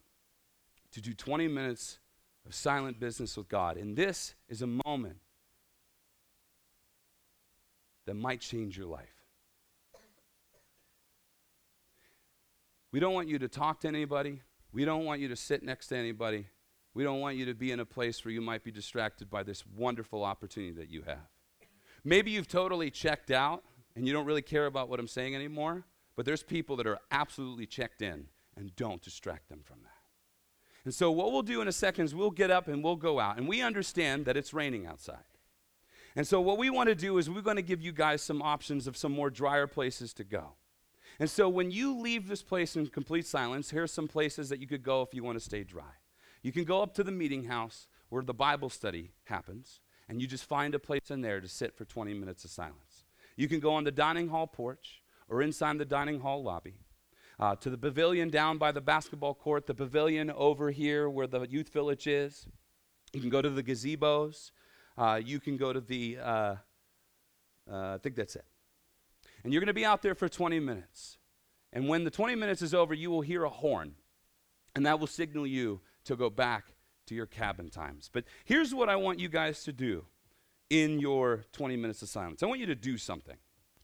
to 0.91 1.01
do 1.01 1.13
20 1.13 1.47
minutes 1.47 1.99
of 2.45 2.55
silent 2.55 2.99
business 2.99 3.37
with 3.37 3.49
God. 3.49 3.77
And 3.77 3.95
this 3.95 4.35
is 4.47 4.61
a 4.61 4.67
moment 4.85 5.17
that 8.05 8.15
might 8.15 8.39
change 8.39 8.77
your 8.77 8.87
life. 8.87 9.09
We 12.91 12.99
don't 12.99 13.13
want 13.13 13.27
you 13.27 13.37
to 13.39 13.47
talk 13.47 13.81
to 13.81 13.87
anybody. 13.87 14.41
We 14.71 14.85
don't 14.85 15.05
want 15.05 15.19
you 15.19 15.27
to 15.27 15.35
sit 15.35 15.61
next 15.61 15.87
to 15.87 15.97
anybody. 15.97 16.47
We 16.93 17.03
don't 17.03 17.19
want 17.19 17.35
you 17.35 17.45
to 17.45 17.53
be 17.53 17.71
in 17.71 17.79
a 17.79 17.85
place 17.85 18.23
where 18.23 18.31
you 18.31 18.41
might 18.41 18.63
be 18.63 18.71
distracted 18.71 19.29
by 19.29 19.43
this 19.43 19.63
wonderful 19.67 20.23
opportunity 20.23 20.73
that 20.73 20.89
you 20.89 21.03
have. 21.03 21.27
Maybe 22.03 22.31
you've 22.31 22.47
totally 22.47 22.89
checked 22.89 23.29
out 23.29 23.63
and 23.97 24.05
you 24.05 24.13
don't 24.13 24.25
really 24.25 24.43
care 24.43 24.67
about 24.67 24.89
what 24.89 24.99
I'm 24.99 25.07
saying 25.07 25.33
anymore, 25.33 25.83
but 26.15 26.23
there's 26.23 26.43
people 26.43 26.75
that 26.75 26.85
are 26.85 26.99
absolutely 27.09 27.65
checked 27.65 28.03
in 28.03 28.27
and 28.55 28.75
don't 28.75 29.01
distract 29.01 29.49
them 29.49 29.61
from 29.63 29.77
that. 29.81 29.89
And 30.85 30.93
so, 30.93 31.09
what 31.09 31.31
we'll 31.31 31.41
do 31.41 31.61
in 31.61 31.67
a 31.67 31.71
second 31.71 32.05
is 32.05 32.13
we'll 32.13 32.29
get 32.29 32.51
up 32.51 32.67
and 32.67 32.83
we'll 32.83 32.95
go 32.95 33.19
out. 33.19 33.37
And 33.37 33.47
we 33.47 33.59
understand 33.61 34.25
that 34.25 34.37
it's 34.37 34.53
raining 34.53 34.85
outside. 34.85 35.17
And 36.15 36.27
so, 36.27 36.39
what 36.39 36.59
we 36.59 36.69
want 36.69 36.89
to 36.89 36.95
do 36.95 37.17
is 37.17 37.27
we're 37.27 37.41
going 37.41 37.55
to 37.55 37.63
give 37.63 37.81
you 37.81 37.91
guys 37.91 38.21
some 38.21 38.39
options 38.43 38.85
of 38.85 38.95
some 38.95 39.11
more 39.11 39.31
drier 39.31 39.65
places 39.65 40.13
to 40.13 40.23
go. 40.23 40.53
And 41.19 41.27
so, 41.27 41.49
when 41.49 41.71
you 41.71 41.99
leave 41.99 42.27
this 42.27 42.43
place 42.43 42.75
in 42.75 42.85
complete 42.87 43.25
silence, 43.25 43.71
here 43.71 43.83
are 43.83 43.87
some 43.87 44.07
places 44.07 44.47
that 44.49 44.59
you 44.59 44.67
could 44.67 44.83
go 44.83 45.01
if 45.01 45.11
you 45.11 45.23
want 45.23 45.39
to 45.39 45.43
stay 45.43 45.63
dry. 45.63 45.95
You 46.43 46.51
can 46.51 46.65
go 46.65 46.83
up 46.83 46.93
to 46.93 47.03
the 47.03 47.11
meeting 47.11 47.45
house 47.45 47.87
where 48.09 48.21
the 48.21 48.33
Bible 48.35 48.69
study 48.69 49.13
happens, 49.23 49.81
and 50.07 50.21
you 50.21 50.27
just 50.27 50.45
find 50.45 50.75
a 50.75 50.79
place 50.79 51.09
in 51.09 51.21
there 51.21 51.41
to 51.41 51.47
sit 51.47 51.75
for 51.75 51.83
20 51.83 52.13
minutes 52.13 52.45
of 52.45 52.51
silence. 52.51 52.86
You 53.37 53.47
can 53.47 53.61
go 53.61 53.73
on 53.73 53.85
the 53.85 53.91
dining 53.91 54.27
hall 54.27 54.47
porch 54.47 55.01
or 55.29 55.41
inside 55.41 55.77
the 55.77 55.85
dining 55.85 56.19
hall 56.19 56.43
lobby 56.43 56.79
uh, 57.39 57.55
to 57.57 57.69
the 57.69 57.77
pavilion 57.77 58.29
down 58.29 58.57
by 58.57 58.71
the 58.71 58.81
basketball 58.81 59.35
court, 59.35 59.67
the 59.67 59.75
pavilion 59.75 60.31
over 60.31 60.71
here 60.71 61.09
where 61.09 61.27
the 61.27 61.47
youth 61.47 61.71
village 61.71 62.07
is. 62.07 62.47
You 63.13 63.21
can 63.21 63.29
go 63.29 63.41
to 63.41 63.49
the 63.49 63.63
gazebos. 63.63 64.51
Uh, 64.97 65.21
you 65.23 65.39
can 65.39 65.55
go 65.55 65.71
to 65.71 65.79
the, 65.79 66.17
uh, 66.21 66.55
uh 67.71 67.95
I 67.95 67.97
think 68.01 68.15
that's 68.15 68.35
it. 68.35 68.45
And 69.43 69.53
you're 69.53 69.61
going 69.61 69.67
to 69.67 69.73
be 69.73 69.85
out 69.85 70.01
there 70.01 70.15
for 70.15 70.27
20 70.27 70.59
minutes. 70.59 71.19
And 71.71 71.87
when 71.87 72.03
the 72.03 72.09
20 72.09 72.35
minutes 72.35 72.61
is 72.61 72.73
over, 72.73 72.93
you 72.93 73.11
will 73.11 73.21
hear 73.21 73.43
a 73.43 73.49
horn. 73.49 73.93
And 74.75 74.85
that 74.85 74.99
will 74.99 75.07
signal 75.07 75.45
you 75.45 75.81
to 76.05 76.15
go 76.15 76.29
back 76.29 76.65
to 77.05 77.15
your 77.15 77.27
cabin 77.27 77.69
times. 77.69 78.09
But 78.11 78.25
here's 78.45 78.73
what 78.73 78.89
I 78.89 78.95
want 78.95 79.19
you 79.19 79.29
guys 79.29 79.63
to 79.63 79.71
do 79.71 80.05
in 80.69 80.99
your 80.99 81.45
20 81.53 81.77
minutes 81.77 82.01
of 82.01 82.09
silence 82.09 82.43
I 82.43 82.45
want 82.45 82.59
you 82.59 82.65
to 82.67 82.75
do 82.75 82.97
something. 82.97 83.37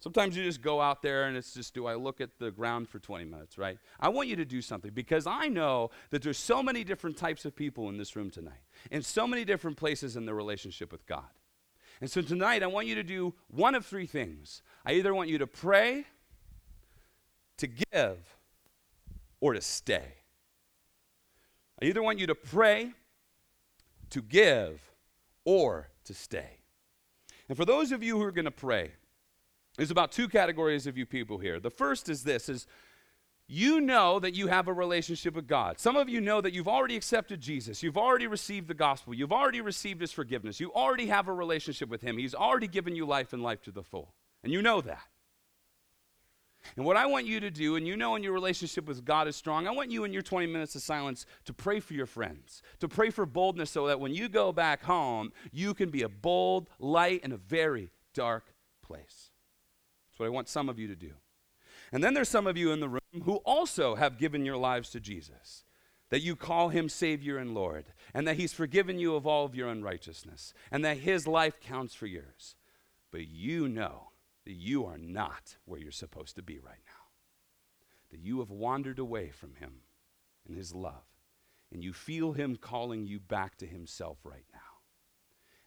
Sometimes 0.04 0.36
you 0.36 0.44
just 0.44 0.62
go 0.62 0.82
out 0.82 1.02
there 1.02 1.28
and 1.28 1.38
it's 1.38 1.54
just, 1.54 1.74
do 1.74 1.86
I 1.86 1.96
look 1.96 2.20
at 2.20 2.38
the 2.38 2.52
ground 2.52 2.90
for 2.90 3.00
20 3.00 3.24
minutes, 3.24 3.58
right? 3.58 3.78
I 4.02 4.10
want 4.10 4.28
you 4.28 4.36
to 4.36 4.44
do 4.44 4.62
something 4.62 4.92
because 4.94 5.26
I 5.26 5.48
know 5.48 5.92
that 6.10 6.22
there's 6.22 6.38
so 6.38 6.62
many 6.62 6.84
different 6.84 7.16
types 7.16 7.46
of 7.46 7.56
people 7.56 7.88
in 7.88 7.98
this 7.98 8.14
room 8.14 8.30
tonight, 8.30 8.66
in 8.92 9.02
so 9.02 9.26
many 9.26 9.46
different 9.46 9.78
places 9.78 10.18
in 10.18 10.26
their 10.26 10.36
relationship 10.36 10.92
with 10.92 11.06
God. 11.06 11.30
And 12.02 12.12
so 12.12 12.22
tonight, 12.22 12.64
I 12.64 12.68
want 12.68 12.88
you 12.88 12.96
to 12.96 13.04
do 13.04 13.34
one 13.48 13.76
of 13.76 13.86
three 13.86 14.06
things. 14.06 14.62
I 14.86 14.92
either 14.92 15.16
want 15.16 15.30
you 15.30 15.38
to 15.38 15.48
pray, 15.48 16.06
to 17.56 17.68
give, 17.68 18.18
or 19.40 19.54
to 19.54 19.62
stay. 19.62 20.16
I 21.82 21.86
either 21.86 22.04
want 22.04 22.20
you 22.20 22.28
to 22.28 22.36
pray, 22.36 22.92
to 24.10 24.22
give, 24.22 24.82
or 25.46 25.88
to 26.04 26.14
stay. 26.14 26.58
And 27.50 27.58
for 27.58 27.66
those 27.66 27.92
of 27.92 28.04
you 28.04 28.18
who 28.18 28.24
are 28.24 28.32
going 28.32 28.46
to 28.46 28.52
pray, 28.52 28.92
there's 29.78 29.92
about 29.92 30.12
two 30.12 30.28
categories 30.28 30.88
of 30.88 30.98
you 30.98 31.06
people 31.06 31.38
here. 31.38 31.60
The 31.60 31.70
first 31.70 32.10
is 32.10 32.24
this 32.24 32.50
is 32.50 32.68
you 33.48 33.82
know 33.82 34.20
that 34.20 34.34
you 34.34 34.48
have 34.48 34.68
a 34.68 34.74
relationship 34.74 35.36
with 35.36 35.48
God. 35.48 35.78
Some 35.78 35.98
of 35.98 36.08
you 36.08 36.22
know 36.22 36.40
that 36.40 36.54
you've 36.54 36.68
already 36.68 36.96
accepted 36.96 37.42
Jesus. 37.42 37.84
You've 37.84 37.98
already 37.98 38.28
received 38.28 38.68
the 38.68 38.74
gospel. 38.74 39.14
You've 39.14 39.34
already 39.34 39.62
received 39.62 40.00
his 40.00 40.12
forgiveness. 40.12 40.60
You 40.60 40.72
already 40.74 41.08
have 41.08 41.28
a 41.28 41.34
relationship 41.34 41.90
with 41.90 42.02
him. 42.02 42.18
He's 42.18 42.34
already 42.34 42.68
given 42.68 42.96
you 42.96 43.06
life 43.06 43.34
and 43.34 43.44
life 43.44 43.62
to 43.64 43.72
the 43.72 43.84
full. 43.84 44.14
And 44.44 44.54
you 44.54 44.62
know 44.62 44.80
that. 44.82 45.04
And 46.76 46.86
what 46.86 46.98
I 46.98 47.06
want 47.06 47.26
you 47.26 47.40
to 47.40 47.52
do, 47.52 47.76
and 47.76 47.88
you 47.88 47.96
know 47.96 48.16
in 48.16 48.24
your 48.24 48.34
relationship 48.34 48.88
with 48.88 49.06
God 49.06 49.28
is 49.28 49.36
strong, 49.36 49.68
I 49.68 49.72
want 49.72 49.92
you 49.92 50.06
in 50.06 50.14
your 50.14 50.22
20 50.22 50.48
minutes 50.48 50.76
of 50.76 50.82
silence 50.82 51.26
to 51.46 51.54
pray 51.54 51.80
for 51.80 51.94
your 51.94 52.06
friends, 52.06 52.62
to 52.80 52.88
pray 52.88 53.10
for 53.10 53.26
boldness 53.26 53.70
so 53.70 53.88
that 53.88 54.00
when 54.00 54.14
you 54.14 54.30
go 54.30 54.52
back 54.52 54.84
home, 54.84 55.32
you 55.52 55.74
can 55.74 55.90
be 55.90 56.02
a 56.02 56.10
bold 56.10 56.70
light 56.80 57.24
in 57.24 57.32
a 57.32 57.38
very 57.38 57.90
dark 58.14 58.54
place. 58.82 59.30
That's 60.10 60.20
what 60.20 60.26
I 60.26 60.30
want 60.30 60.48
some 60.48 60.70
of 60.70 60.80
you 60.80 60.88
to 60.88 60.96
do. 60.96 61.12
And 61.92 62.04
then 62.04 62.14
there's 62.14 62.30
some 62.30 62.48
of 62.48 62.58
you 62.58 62.72
in 62.72 62.80
the 62.80 62.90
room 62.90 63.24
who 63.24 63.36
also 63.46 63.96
have 63.96 64.18
given 64.18 64.46
your 64.46 64.58
lives 64.58 64.90
to 64.92 65.00
Jesus, 65.00 65.64
that 66.10 66.22
you 66.22 66.36
call 66.36 66.70
him 66.70 66.90
Savior 66.90 67.38
and 67.38 67.54
Lord, 67.54 67.86
and 68.14 68.28
that 68.28 68.38
he's 68.38 68.54
forgiven 68.54 69.00
you 69.00 69.16
of 69.16 69.28
all 69.28 69.46
of 69.46 69.54
your 69.54 69.68
unrighteousness, 69.68 70.54
and 70.72 70.84
that 70.86 70.98
his 70.98 71.28
life 71.28 71.60
counts 71.60 71.94
for 71.94 72.08
yours. 72.08 72.56
But 73.12 73.28
you 73.28 73.68
know 73.68 74.13
that 74.46 74.54
you 74.54 74.86
are 74.86 74.98
not 74.98 75.58
where 75.66 75.80
you're 75.80 75.92
supposed 75.92 76.36
to 76.36 76.44
be 76.44 76.60
right 76.60 76.84
now, 76.86 77.10
that 78.12 78.20
you 78.20 78.40
have 78.40 78.52
wandered 78.52 79.00
away 79.00 79.30
from 79.30 79.56
him 79.56 79.82
and 80.48 80.58
his 80.58 80.74
love, 80.74 81.06
and 81.72 81.84
you 81.84 81.94
feel 81.94 82.34
him 82.34 82.56
calling 82.56 83.06
you 83.06 83.20
back 83.20 83.58
to 83.58 83.66
himself 83.66 84.20
right 84.24 84.46
now. 84.54 84.60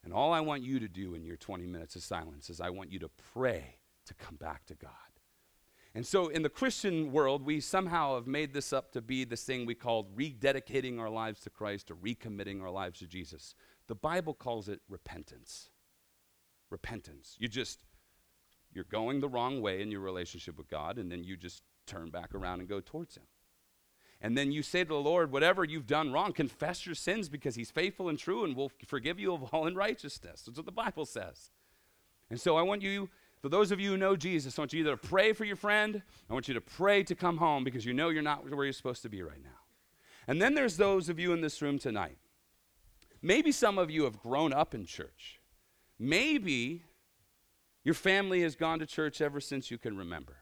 And 0.05 0.13
all 0.13 0.33
I 0.33 0.41
want 0.41 0.63
you 0.63 0.79
to 0.79 0.89
do 0.89 1.15
in 1.15 1.25
your 1.25 1.37
20 1.37 1.67
minutes 1.67 1.97
of 1.97 2.03
silence 2.03 2.49
is 2.49 2.61
I 2.61 2.71
want 2.71 2.93
you 2.93 3.01
to 3.01 3.11
pray 3.33 3.79
to 4.05 4.15
come 4.15 4.37
back 4.37 4.65
to 4.67 4.75
God. 4.75 4.91
And 5.97 6.07
so 6.07 6.29
in 6.29 6.43
the 6.43 6.51
Christian 6.51 7.11
world, 7.11 7.47
we 7.47 7.59
somehow 7.59 8.17
have 8.17 8.27
made 8.27 8.53
this 8.53 8.71
up 8.73 8.93
to 8.93 9.01
be 9.01 9.25
this 9.25 9.45
thing 9.45 9.65
we 9.65 9.75
call 9.75 10.05
rededicating 10.15 11.01
our 11.01 11.09
lives 11.09 11.41
to 11.41 11.51
Christ 11.51 11.91
or 11.91 11.95
recommitting 11.95 12.63
our 12.63 12.71
lives 12.71 12.99
to 12.99 13.07
Jesus. 13.07 13.55
The 13.89 13.95
Bible 13.95 14.35
calls 14.35 14.69
it 14.69 14.81
repentance. 14.91 15.71
Repentance. 16.69 17.35
You 17.39 17.49
just, 17.49 17.86
you're 18.77 18.85
going 18.85 19.21
the 19.21 19.29
wrong 19.29 19.61
way 19.61 19.83
in 19.83 19.91
your 19.91 20.01
relationship 20.01 20.57
with 20.57 20.69
God, 20.69 20.99
and 20.99 21.11
then 21.11 21.25
you 21.25 21.37
just 21.37 21.63
turn 21.87 22.11
back 22.11 22.35
around 22.35 22.61
and 22.61 22.69
go 22.69 22.81
towards 22.81 23.17
Him. 23.17 23.25
And 24.21 24.37
then 24.37 24.53
you 24.53 24.63
say 24.63 24.85
to 24.85 24.89
the 24.89 24.95
Lord, 24.95 25.33
whatever 25.33 25.65
you've 25.65 25.87
done 25.87 26.13
wrong, 26.13 26.33
confess 26.33 26.87
your 26.87 26.95
sins 26.95 27.29
because 27.29 27.55
He's 27.55 27.71
faithful 27.71 28.09
and 28.09 28.19
true 28.19 28.45
and 28.45 28.55
will 28.55 28.71
forgive 28.87 29.19
you 29.19 29.33
of 29.33 29.43
all 29.45 29.67
unrighteousness. 29.67 30.43
That's 30.43 30.57
what 30.57 30.67
the 30.67 30.73
Bible 30.73 31.07
says. 31.07 31.51
And 32.31 32.41
so 32.41 32.57
I 32.57 32.63
want 32.63 32.83
you 32.83 33.09
for 33.41 33.49
those 33.49 33.71
of 33.71 33.79
you 33.79 33.91
who 33.91 33.97
know 33.97 34.17
Jesus, 34.17 34.59
I 34.59 34.63
want 34.63 34.73
you 34.73 34.81
either 34.81 34.97
to 34.97 35.09
pray 35.09 35.33
for 35.33 35.45
your 35.45 35.57
friend, 35.57 36.03
I 36.29 36.33
want 36.33 36.49
you 36.49 36.55
to 36.55 36.61
pray 36.61 37.03
to 37.05 37.15
come 37.15 37.37
home 37.37 37.65
because 37.65 37.85
you 37.85 37.95
know 37.95 38.09
you're 38.09 38.23
not 38.23 38.49
where 38.49 38.65
you're 38.65 38.73
supposed 38.73 39.03
to 39.03 39.09
be 39.09 39.23
right 39.23 39.43
now. 39.43 39.51
And 40.27 40.43
then 40.43 40.55
there's 40.55 40.77
those 40.77 41.09
of 41.09 41.21
you 41.21 41.33
in 41.33 41.41
this 41.41 41.63
room 41.63 41.79
tonight. 41.79 42.19
Maybe 43.23 43.53
some 43.53 43.79
of 43.79 43.91
you 43.91 44.05
have 44.05 44.19
grown 44.19 44.53
up 44.53 44.75
in 44.75 44.87
church. 44.87 45.41
Maybe 45.99 46.83
your 47.87 47.95
family 47.95 48.43
has 48.43 48.57
gone 48.57 48.81
to 48.81 48.85
church 48.85 49.21
ever 49.21 49.41
since 49.41 49.71
you 49.71 49.79
can 49.79 49.97
remember. 49.97 50.39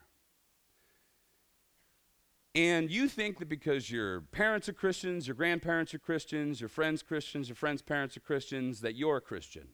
And 2.54 2.90
you 2.90 3.06
think 3.06 3.38
that 3.38 3.50
because 3.50 3.90
your 3.90 4.22
parents 4.22 4.66
are 4.70 4.72
Christians, 4.72 5.28
your 5.28 5.34
grandparents 5.34 5.92
are 5.92 5.98
Christians, 5.98 6.58
your 6.58 6.70
friends 6.70 7.02
Christians, 7.02 7.50
your 7.50 7.56
friends' 7.56 7.82
parents 7.82 8.16
are 8.16 8.20
Christians, 8.20 8.80
that 8.80 8.94
you're 8.94 9.18
a 9.18 9.20
Christian. 9.20 9.68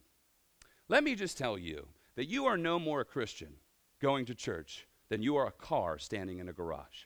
Let 0.88 1.04
me 1.04 1.14
just 1.14 1.38
tell 1.38 1.56
you 1.56 1.87
that 2.16 2.28
you 2.28 2.44
are 2.44 2.56
no 2.56 2.80
more 2.80 3.02
a 3.02 3.04
Christian 3.04 3.54
going 4.02 4.24
to 4.24 4.35
church 4.35 4.88
than 5.09 5.22
you 5.22 5.37
are 5.37 5.46
a 5.46 5.52
car 5.52 5.96
standing 5.96 6.40
in 6.40 6.48
a 6.48 6.52
garage. 6.52 7.04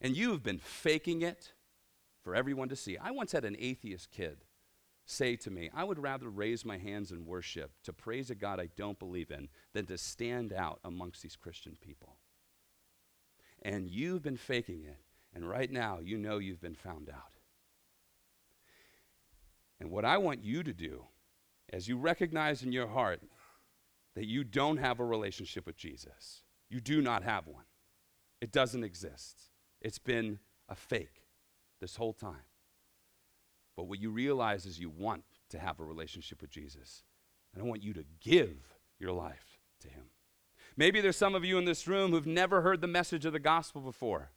And 0.00 0.16
you 0.16 0.30
have 0.30 0.44
been 0.44 0.60
faking 0.60 1.22
it 1.22 1.52
for 2.22 2.36
everyone 2.36 2.68
to 2.68 2.76
see. 2.76 2.96
I 2.96 3.10
once 3.10 3.32
had 3.32 3.44
an 3.44 3.56
atheist 3.58 4.12
kid 4.12 4.44
say 5.10 5.36
to 5.36 5.50
me, 5.50 5.70
I 5.74 5.84
would 5.84 5.98
rather 5.98 6.28
raise 6.28 6.66
my 6.66 6.76
hands 6.76 7.12
in 7.12 7.24
worship 7.24 7.70
to 7.84 7.94
praise 7.94 8.28
a 8.28 8.34
God 8.34 8.60
I 8.60 8.68
don't 8.76 8.98
believe 8.98 9.30
in 9.30 9.48
than 9.72 9.86
to 9.86 9.96
stand 9.96 10.52
out 10.52 10.80
amongst 10.84 11.22
these 11.22 11.34
Christian 11.34 11.78
people. 11.80 12.16
And 13.62 13.88
you've 13.88 14.22
been 14.22 14.36
faking 14.36 14.84
it, 14.84 14.98
and 15.34 15.48
right 15.48 15.70
now 15.70 15.98
you 16.02 16.18
know 16.18 16.36
you've 16.36 16.60
been 16.60 16.74
found 16.74 17.08
out. 17.08 17.38
And 19.80 19.90
what 19.90 20.04
I 20.04 20.18
want 20.18 20.44
you 20.44 20.62
to 20.62 20.74
do, 20.74 21.04
as 21.72 21.88
you 21.88 21.96
recognize 21.96 22.62
in 22.62 22.72
your 22.72 22.88
heart 22.88 23.22
that 24.14 24.26
you 24.26 24.44
don't 24.44 24.76
have 24.76 25.00
a 25.00 25.04
relationship 25.06 25.64
with 25.64 25.76
Jesus, 25.78 26.42
you 26.68 26.80
do 26.80 27.00
not 27.00 27.22
have 27.22 27.46
one, 27.46 27.64
it 28.42 28.52
doesn't 28.52 28.84
exist. 28.84 29.44
It's 29.80 29.98
been 29.98 30.38
a 30.68 30.74
fake 30.74 31.22
this 31.80 31.96
whole 31.96 32.12
time. 32.12 32.44
But 33.78 33.86
what 33.86 34.00
you 34.00 34.10
realize 34.10 34.66
is 34.66 34.80
you 34.80 34.90
want 34.90 35.22
to 35.50 35.58
have 35.60 35.78
a 35.78 35.84
relationship 35.84 36.40
with 36.40 36.50
Jesus. 36.50 37.04
And 37.54 37.62
I 37.62 37.64
want 37.64 37.80
you 37.80 37.92
to 37.92 38.04
give 38.20 38.74
your 38.98 39.12
life 39.12 39.60
to 39.82 39.88
Him. 39.88 40.06
Maybe 40.76 41.00
there's 41.00 41.16
some 41.16 41.36
of 41.36 41.44
you 41.44 41.58
in 41.58 41.64
this 41.64 41.86
room 41.86 42.10
who've 42.10 42.26
never 42.26 42.62
heard 42.62 42.80
the 42.80 42.88
message 42.88 43.24
of 43.24 43.32
the 43.32 43.38
gospel 43.38 43.80
before. 43.80 44.32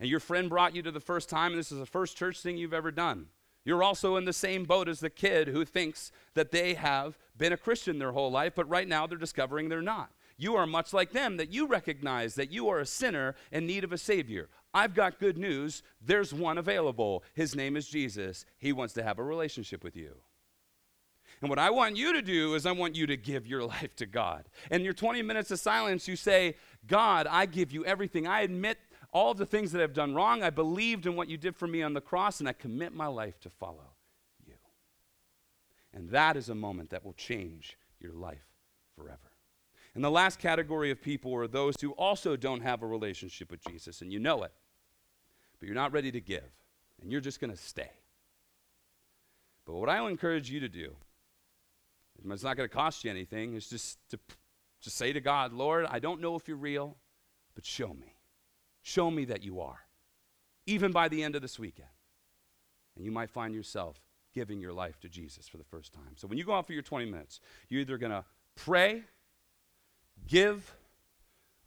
And 0.00 0.08
your 0.08 0.18
friend 0.18 0.48
brought 0.48 0.74
you 0.74 0.82
to 0.82 0.90
the 0.90 0.98
first 0.98 1.30
time, 1.30 1.52
and 1.52 1.60
this 1.60 1.70
is 1.70 1.78
the 1.78 1.86
first 1.86 2.16
church 2.16 2.40
thing 2.40 2.56
you've 2.56 2.74
ever 2.74 2.90
done. 2.90 3.26
You're 3.64 3.84
also 3.84 4.16
in 4.16 4.24
the 4.24 4.32
same 4.32 4.64
boat 4.64 4.88
as 4.88 4.98
the 4.98 5.10
kid 5.10 5.46
who 5.46 5.64
thinks 5.64 6.10
that 6.34 6.50
they 6.50 6.74
have 6.74 7.16
been 7.36 7.52
a 7.52 7.56
Christian 7.56 8.00
their 8.00 8.10
whole 8.10 8.32
life, 8.32 8.54
but 8.56 8.68
right 8.68 8.88
now 8.88 9.06
they're 9.06 9.16
discovering 9.16 9.68
they're 9.68 9.80
not. 9.80 10.10
You 10.36 10.56
are 10.56 10.66
much 10.66 10.92
like 10.92 11.12
them, 11.12 11.36
that 11.36 11.52
you 11.52 11.68
recognize 11.68 12.34
that 12.34 12.50
you 12.50 12.68
are 12.68 12.80
a 12.80 12.86
sinner 12.86 13.36
in 13.52 13.64
need 13.64 13.84
of 13.84 13.92
a 13.92 13.98
Savior. 13.98 14.48
I've 14.74 14.94
got 14.94 15.18
good 15.18 15.36
news. 15.36 15.82
There's 16.00 16.32
one 16.32 16.58
available. 16.58 17.24
His 17.34 17.54
name 17.54 17.76
is 17.76 17.88
Jesus. 17.88 18.44
He 18.58 18.72
wants 18.72 18.94
to 18.94 19.02
have 19.02 19.18
a 19.18 19.24
relationship 19.24 19.84
with 19.84 19.96
you. 19.96 20.16
And 21.40 21.50
what 21.50 21.58
I 21.58 21.70
want 21.70 21.96
you 21.96 22.12
to 22.12 22.22
do 22.22 22.54
is 22.54 22.66
I 22.66 22.72
want 22.72 22.94
you 22.94 23.06
to 23.06 23.16
give 23.16 23.46
your 23.46 23.64
life 23.66 23.94
to 23.96 24.06
God. 24.06 24.44
In 24.70 24.82
your 24.82 24.92
20 24.92 25.22
minutes 25.22 25.50
of 25.50 25.60
silence, 25.60 26.08
you 26.08 26.16
say, 26.16 26.56
God, 26.86 27.26
I 27.28 27.46
give 27.46 27.72
you 27.72 27.84
everything. 27.84 28.26
I 28.26 28.42
admit 28.42 28.78
all 29.12 29.34
the 29.34 29.44
things 29.44 29.72
that 29.72 29.82
I've 29.82 29.92
done 29.92 30.14
wrong. 30.14 30.42
I 30.42 30.50
believed 30.50 31.04
in 31.04 31.16
what 31.16 31.28
you 31.28 31.36
did 31.36 31.54
for 31.54 31.66
me 31.66 31.82
on 31.82 31.92
the 31.92 32.00
cross, 32.00 32.40
and 32.40 32.48
I 32.48 32.52
commit 32.52 32.94
my 32.94 33.08
life 33.08 33.38
to 33.40 33.50
follow 33.50 33.92
you. 34.46 34.54
And 35.92 36.08
that 36.10 36.36
is 36.36 36.48
a 36.48 36.54
moment 36.54 36.90
that 36.90 37.04
will 37.04 37.12
change 37.12 37.76
your 38.00 38.14
life 38.14 38.46
forever. 38.96 39.18
And 39.94 40.02
the 40.02 40.10
last 40.10 40.38
category 40.38 40.90
of 40.90 41.02
people 41.02 41.34
are 41.34 41.46
those 41.46 41.74
who 41.80 41.90
also 41.92 42.36
don't 42.36 42.62
have 42.62 42.82
a 42.82 42.86
relationship 42.86 43.50
with 43.50 43.60
Jesus, 43.68 44.00
and 44.00 44.10
you 44.10 44.18
know 44.18 44.42
it, 44.44 44.52
but 45.62 45.68
you're 45.68 45.76
not 45.76 45.92
ready 45.92 46.10
to 46.10 46.20
give, 46.20 46.50
and 47.00 47.12
you're 47.12 47.20
just 47.20 47.38
going 47.38 47.52
to 47.52 47.56
stay. 47.56 47.92
But 49.64 49.74
what 49.74 49.88
I 49.88 50.00
will 50.00 50.08
encourage 50.08 50.50
you 50.50 50.58
to 50.58 50.68
do, 50.68 50.96
it's 52.28 52.42
not 52.42 52.56
going 52.56 52.68
to 52.68 52.74
cost 52.74 53.04
you 53.04 53.12
anything, 53.12 53.54
is 53.54 53.68
just 53.68 53.96
to 54.10 54.18
just 54.80 54.96
say 54.96 55.12
to 55.12 55.20
God, 55.20 55.52
Lord, 55.52 55.86
I 55.88 56.00
don't 56.00 56.20
know 56.20 56.34
if 56.34 56.48
you're 56.48 56.56
real, 56.56 56.96
but 57.54 57.64
show 57.64 57.94
me. 57.94 58.16
Show 58.82 59.08
me 59.08 59.24
that 59.26 59.44
you 59.44 59.60
are, 59.60 59.78
even 60.66 60.90
by 60.90 61.06
the 61.06 61.22
end 61.22 61.36
of 61.36 61.42
this 61.42 61.60
weekend. 61.60 61.90
And 62.96 63.04
you 63.04 63.12
might 63.12 63.30
find 63.30 63.54
yourself 63.54 64.00
giving 64.34 64.58
your 64.58 64.72
life 64.72 64.98
to 65.02 65.08
Jesus 65.08 65.46
for 65.46 65.58
the 65.58 65.64
first 65.64 65.92
time. 65.92 66.16
So 66.16 66.26
when 66.26 66.38
you 66.38 66.44
go 66.44 66.54
out 66.54 66.66
for 66.66 66.72
your 66.72 66.82
20 66.82 67.04
minutes, 67.04 67.38
you're 67.68 67.82
either 67.82 67.98
going 67.98 68.10
to 68.10 68.24
pray 68.56 69.04
give 70.26 70.74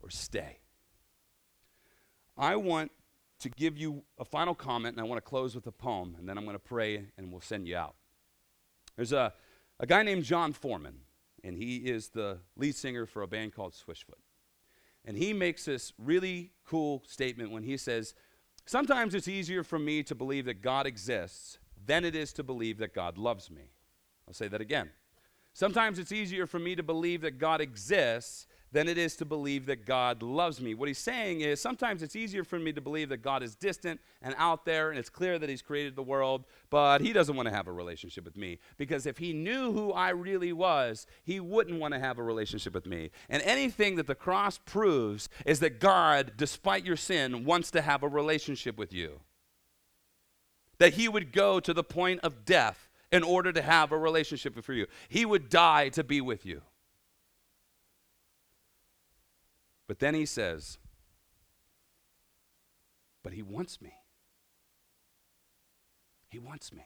or 0.02 0.10
stay. 0.10 0.60
I 2.38 2.58
want 2.58 2.92
to 3.40 3.50
give 3.50 3.78
you 3.78 4.04
a 4.18 4.26
final 4.26 4.56
comment, 4.56 4.96
and 4.96 5.06
I 5.06 5.08
want 5.08 5.18
to 5.18 5.30
close 5.30 5.56
with 5.56 5.68
a 5.68 5.72
poem, 5.72 6.16
and 6.18 6.28
then 6.28 6.38
I'm 6.38 6.46
going 6.46 6.56
to 6.56 6.60
pray 6.60 7.06
and 7.18 7.32
we'll 7.32 7.42
send 7.42 7.68
you 7.68 7.76
out. 7.76 7.96
There's 8.96 9.12
a, 9.12 9.34
a 9.80 9.86
guy 9.86 10.04
named 10.04 10.24
John 10.24 10.54
Foreman, 10.54 11.00
and 11.44 11.58
he 11.58 11.78
is 11.78 12.10
the 12.10 12.40
lead 12.56 12.76
singer 12.76 13.06
for 13.06 13.22
a 13.22 13.28
band 13.28 13.54
called 13.54 13.74
Switchfoot. 13.74 14.22
And 15.04 15.18
he 15.18 15.34
makes 15.34 15.66
this 15.66 15.94
really 16.00 16.52
cool 16.66 17.04
statement 17.06 17.52
when 17.52 17.64
he 17.64 17.78
says, 17.78 18.16
Sometimes 18.66 19.14
it's 19.14 19.28
easier 19.28 19.64
for 19.64 19.78
me 19.78 20.02
to 20.04 20.16
believe 20.16 20.46
that 20.46 20.64
God 20.64 20.88
exists 20.88 21.60
than 21.86 22.04
it 22.04 22.16
is 22.16 22.34
to 22.34 22.44
believe 22.44 22.80
that 22.80 22.96
God 22.96 23.18
loves 23.18 23.52
me. 23.52 23.70
I'll 24.28 24.34
say 24.34 24.48
that 24.48 24.62
again. 24.62 24.90
Sometimes 25.54 26.00
it's 26.00 26.12
easier 26.12 26.48
for 26.48 26.58
me 26.58 26.76
to 26.76 26.82
believe 26.82 27.22
that 27.22 27.38
God 27.38 27.62
exists 27.62 28.48
than 28.76 28.90
it 28.90 28.98
is 28.98 29.16
to 29.16 29.24
believe 29.24 29.68
that 29.68 29.86
God 29.86 30.22
loves 30.22 30.60
me. 30.60 30.74
What 30.74 30.90
he's 30.90 30.98
saying 30.98 31.40
is 31.40 31.62
sometimes 31.62 32.04
it's 32.04 32.14
easier 32.14 32.44
for 32.44 32.60
me 32.60 32.74
to 32.74 32.82
believe 32.82 33.08
that 33.08 33.22
God 33.22 33.42
is 33.42 33.56
distant 33.56 34.02
and 34.22 34.36
out 34.38 34.66
there, 34.66 34.90
and 34.90 35.00
it's 35.00 35.10
clear 35.10 35.40
that 35.40 35.50
he's 35.50 35.62
created 35.62 35.96
the 35.96 36.04
world, 36.04 36.44
but 36.70 37.00
he 37.00 37.14
doesn't 37.14 37.38
want 37.38 37.48
to 37.48 37.56
have 37.56 37.70
a 37.70 37.72
relationship 37.72 38.26
with 38.26 38.36
me. 38.36 38.60
Because 38.76 39.06
if 39.06 39.18
he 39.18 39.32
knew 39.32 39.72
who 39.72 39.94
I 39.94 40.10
really 40.10 40.52
was, 40.52 41.08
he 41.24 41.40
wouldn't 41.40 41.80
want 41.80 41.94
to 41.94 42.02
have 42.02 42.18
a 42.18 42.24
relationship 42.24 42.74
with 42.74 42.86
me. 42.86 43.12
And 43.30 43.42
anything 43.44 43.96
that 43.96 44.08
the 44.08 44.14
cross 44.14 44.60
proves 44.66 45.30
is 45.46 45.62
that 45.62 45.80
God, 45.80 46.34
despite 46.36 46.84
your 46.84 46.98
sin, 46.98 47.46
wants 47.46 47.72
to 47.72 47.82
have 47.82 48.04
a 48.04 48.10
relationship 48.10 48.78
with 48.78 48.92
you. 48.92 49.22
That 50.80 50.96
he 50.96 51.08
would 51.08 51.32
go 51.32 51.62
to 51.62 51.74
the 51.74 51.86
point 51.86 52.20
of 52.24 52.44
death 52.44 52.90
in 53.10 53.24
order 53.24 53.54
to 53.54 53.62
have 53.62 53.94
a 53.94 53.98
relationship 53.98 54.54
with 54.54 54.68
you. 54.68 54.88
He 55.08 55.26
would 55.26 55.48
die 55.48 55.88
to 55.90 56.04
be 56.04 56.20
with 56.20 56.46
you. 56.46 56.62
But 59.88 60.00
then 60.00 60.14
he 60.14 60.26
says, 60.26 60.78
But 63.24 63.34
he 63.34 63.42
wants 63.42 63.82
me. 63.82 63.94
He 66.30 66.40
wants 66.40 66.74
me. 66.74 66.84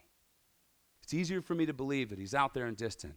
It's 1.03 1.13
easier 1.13 1.41
for 1.41 1.55
me 1.55 1.65
to 1.65 1.73
believe 1.73 2.09
that 2.09 2.19
he's 2.19 2.35
out 2.35 2.53
there 2.53 2.65
and 2.65 2.77
distant 2.77 3.15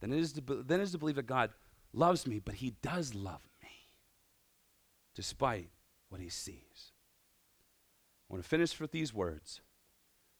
than 0.00 0.12
it 0.12 0.18
is 0.18 0.32
to, 0.32 0.40
than 0.40 0.80
it 0.80 0.84
is 0.84 0.92
to 0.92 0.98
believe 0.98 1.16
that 1.16 1.26
God 1.26 1.50
loves 1.92 2.26
me, 2.26 2.38
but 2.38 2.56
he 2.56 2.74
does 2.82 3.14
love 3.14 3.42
me 3.62 3.68
despite 5.14 5.68
what 6.08 6.20
he 6.20 6.28
sees. 6.28 6.92
I 8.28 8.32
want 8.32 8.42
to 8.42 8.48
finish 8.48 8.78
with 8.80 8.92
these 8.92 9.12
words. 9.12 9.60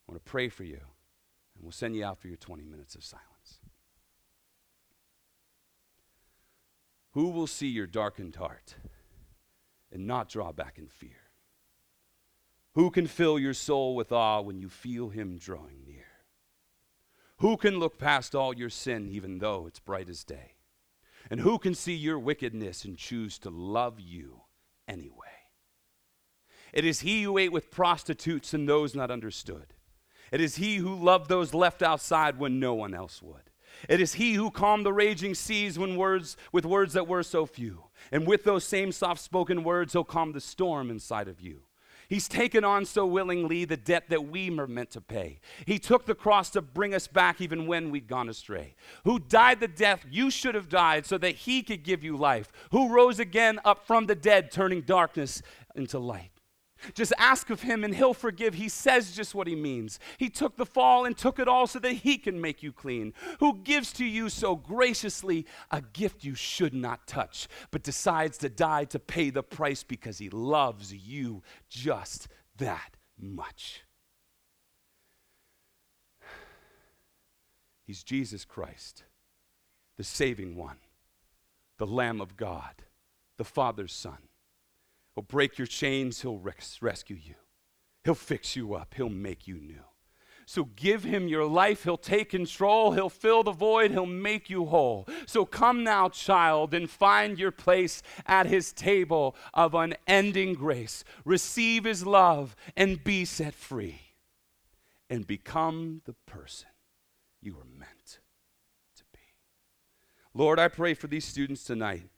I 0.09 0.13
want 0.13 0.25
to 0.25 0.31
pray 0.31 0.49
for 0.49 0.65
you 0.65 0.81
and 1.55 1.63
we'll 1.63 1.73
send 1.73 1.95
you 1.97 2.05
out 2.05 2.19
for 2.19 2.29
your 2.29 2.37
20 2.37 2.65
minutes 2.65 2.95
of 2.95 3.05
silence. 3.05 3.38
Who 7.13 7.31
will 7.31 7.47
see 7.47 7.69
your 7.69 7.87
darkened 7.87 8.37
heart 8.37 8.77
and 9.91 10.07
not 10.07 10.29
draw 10.29 10.53
back 10.53 10.79
in 10.79 10.89
fear? 10.89 11.31
Who 12.75 12.91
can 12.91 13.07
fill 13.07 13.39
your 13.39 13.55
soul 13.55 13.97
with 13.97 14.13
awe 14.13 14.41
when 14.41 14.61
you 14.61 14.69
feel 14.69 15.09
him 15.09 15.39
drawing 15.39 15.85
near? 15.87 16.05
Who 17.39 17.57
can 17.57 17.79
look 17.79 17.99
past 17.99 18.35
all 18.35 18.55
your 18.55 18.71
sin 18.71 19.09
even 19.09 19.39
though 19.39 19.67
it's 19.67 19.81
bright 19.81 20.09
as 20.09 20.25
day? 20.25 20.57
And 21.31 21.41
who 21.41 21.59
can 21.59 21.75
see 21.75 21.95
your 21.95 22.19
wickedness 22.19 22.85
and 22.85 22.97
choose 22.97 23.39
to 23.41 23.51
love 23.51 23.99
you 24.01 24.43
anyway? 24.87 25.27
It 26.73 26.85
is 26.85 27.01
he 27.01 27.23
who 27.23 27.39
ate 27.39 27.53
with 27.53 27.71
prostitutes 27.71 28.55
and 28.55 28.69
those 28.69 28.95
not 28.95 29.11
understood 29.11 29.75
it 30.31 30.41
is 30.41 30.57
he 30.57 30.77
who 30.77 30.95
loved 30.95 31.29
those 31.29 31.55
left 31.55 31.83
outside 31.83 32.39
when 32.39 32.61
no 32.61 32.75
one 32.75 32.95
else 32.95 33.23
would. 33.23 33.48
It 33.89 34.01
is 34.01 34.15
he 34.15 34.35
who 34.35 34.51
calmed 34.51 34.87
the 34.87 34.93
raging 34.93 35.35
seas 35.35 35.79
when 35.79 35.97
words 35.97 36.37
with 36.53 36.65
words 36.65 36.95
that 36.95 37.09
were 37.09 37.23
so 37.23 37.47
few. 37.47 37.85
And 38.11 38.27
with 38.27 38.45
those 38.45 38.65
same 38.65 38.93
soft-spoken 38.93 39.65
words 39.65 39.93
he'll 39.93 40.05
calm 40.05 40.33
the 40.33 40.41
storm 40.41 40.91
inside 40.91 41.29
of 41.29 41.41
you. 41.41 41.63
He's 42.09 42.27
taken 42.27 42.65
on 42.65 42.87
so 42.87 43.05
willingly 43.05 43.67
the 43.67 43.77
debt 43.77 44.05
that 44.09 44.29
we 44.29 44.49
were 44.49 44.67
meant 44.67 44.91
to 44.93 45.01
pay. 45.03 45.41
He 45.67 45.79
took 45.79 46.07
the 46.07 46.15
cross 46.15 46.49
to 46.51 46.63
bring 46.63 46.95
us 46.95 47.07
back 47.07 47.39
even 47.43 47.67
when 47.67 47.91
we'd 47.91 48.09
gone 48.09 48.31
astray. 48.31 48.77
Who 49.05 49.19
died 49.19 49.61
the 49.61 49.69
death 49.69 50.07
you 50.11 50.31
should 50.31 50.55
have 50.55 50.71
died 50.71 51.05
so 51.05 51.19
that 51.19 51.35
he 51.35 51.63
could 51.63 51.83
give 51.83 52.03
you 52.03 52.17
life. 52.17 52.51
Who 52.71 52.95
rose 52.95 53.19
again 53.19 53.61
up 53.63 53.87
from 53.87 54.07
the 54.07 54.15
dead, 54.15 54.51
turning 54.51 54.81
darkness 54.81 55.43
into 55.75 55.99
light. 55.99 56.31
Just 56.95 57.13
ask 57.19 57.51
of 57.51 57.63
him 57.63 57.85
and 57.85 57.95
he'll 57.95 58.15
forgive. 58.15 58.55
He 58.55 58.69
says 58.69 59.13
just 59.13 59.35
what 59.35 59.47
he 59.47 59.55
means. 59.55 59.99
He 60.17 60.29
took 60.29 60.57
the 60.57 60.67
fall 60.67 61.05
and 61.05 61.17
took 61.17 61.39
it 61.39 61.49
all 61.49 61.67
so 61.67 61.79
that 61.81 61.93
he 61.93 62.19
can 62.19 62.41
make 62.41 62.63
you 62.63 62.73
clean. 62.73 63.13
Who 63.41 63.59
gives 63.59 63.93
to 63.95 64.05
you 64.05 64.29
so 64.29 64.57
graciously 64.57 65.47
a 65.71 65.81
gift 65.81 66.25
you 66.25 66.35
should 66.35 66.75
not 66.75 67.07
touch, 67.07 67.49
but 67.71 67.83
decides 67.83 68.39
to 68.39 68.49
die 68.49 68.85
to 68.85 68.99
pay 68.99 69.31
the 69.31 69.43
price 69.43 69.83
because 69.83 70.19
he 70.19 70.31
loves 70.31 70.95
you 70.95 71.43
just 71.69 72.29
that 72.59 72.97
much. 73.19 73.83
He's 77.85 78.03
Jesus 78.03 78.45
Christ, 78.45 79.05
the 79.97 80.05
saving 80.05 80.57
one, 80.57 80.77
the 81.79 81.87
Lamb 81.87 82.21
of 82.21 82.37
God, 82.37 82.83
the 83.39 83.45
Father's 83.45 83.95
Son. 83.95 84.28
He'll 85.19 85.23
break 85.23 85.59
your 85.59 85.67
chains, 85.67 86.23
He'll 86.23 86.39
res- 86.39 86.79
rescue 86.81 87.19
you. 87.21 87.35
He'll 88.05 88.15
fix 88.15 88.55
you 88.55 88.75
up, 88.75 88.95
He'll 88.95 89.09
make 89.09 89.49
you 89.49 89.59
new. 89.59 89.83
So 90.47 90.67
give 90.77 91.03
him 91.03 91.27
your 91.27 91.45
life. 91.45 91.83
He'll 91.83 91.99
take 91.99 92.31
control. 92.31 92.93
He'll 92.93 93.11
fill 93.11 93.43
the 93.43 93.51
void. 93.51 93.91
He'll 93.91 94.07
make 94.07 94.49
you 94.49 94.65
whole. 94.65 95.07
So 95.27 95.45
come 95.45 95.85
now, 95.85 96.09
child, 96.09 96.73
and 96.73 96.89
find 96.89 97.39
your 97.39 97.51
place 97.51 98.01
at 98.25 98.47
his 98.47 98.73
table 98.73 99.37
of 99.53 99.75
unending 99.75 100.55
grace. 100.55 101.05
Receive 101.25 101.85
his 101.85 102.07
love 102.07 102.57
and 102.77 103.05
be 103.05 103.27
set 103.27 103.53
free. 103.53 104.01
And 105.11 105.27
become 105.27 106.01
the 106.07 106.15
person 106.27 106.69
you 107.43 107.57
were 107.57 107.79
meant 107.79 108.21
to 108.97 109.03
be. 109.13 109.19
Lord, 110.33 110.59
I 110.59 110.69
pray 110.69 110.95
for 110.95 111.09
these 111.09 111.27
students 111.27 111.65
tonight 111.65 112.09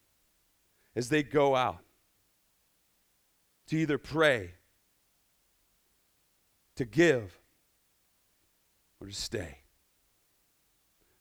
as 0.94 1.08
they 1.08 1.24
go 1.24 1.56
out 1.56 1.80
to 3.70 3.76
either 3.76 3.98
pray, 3.98 4.50
to 6.76 6.84
give, 6.84 7.38
or 9.00 9.06
to 9.06 9.14
stay. 9.14 9.58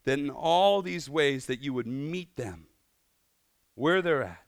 that 0.04 0.18
in 0.18 0.32
all 0.32 0.82
these 0.82 1.08
ways 1.08 1.46
that 1.46 1.62
you 1.62 1.72
would 1.74 1.86
meet 1.86 2.36
them 2.36 2.66
where 3.76 4.02
they're 4.02 4.24
at. 4.24 4.44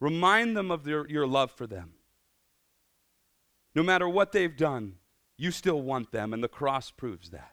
Remind 0.00 0.56
them 0.56 0.70
of 0.70 0.84
their, 0.84 1.06
your 1.06 1.26
love 1.26 1.50
for 1.50 1.66
them. 1.66 1.92
No 3.74 3.82
matter 3.82 4.08
what 4.08 4.32
they've 4.32 4.56
done, 4.56 4.94
you 5.36 5.50
still 5.50 5.82
want 5.82 6.12
them, 6.12 6.32
and 6.32 6.42
the 6.42 6.48
cross 6.48 6.90
proves 6.90 7.28
that. 7.30 7.52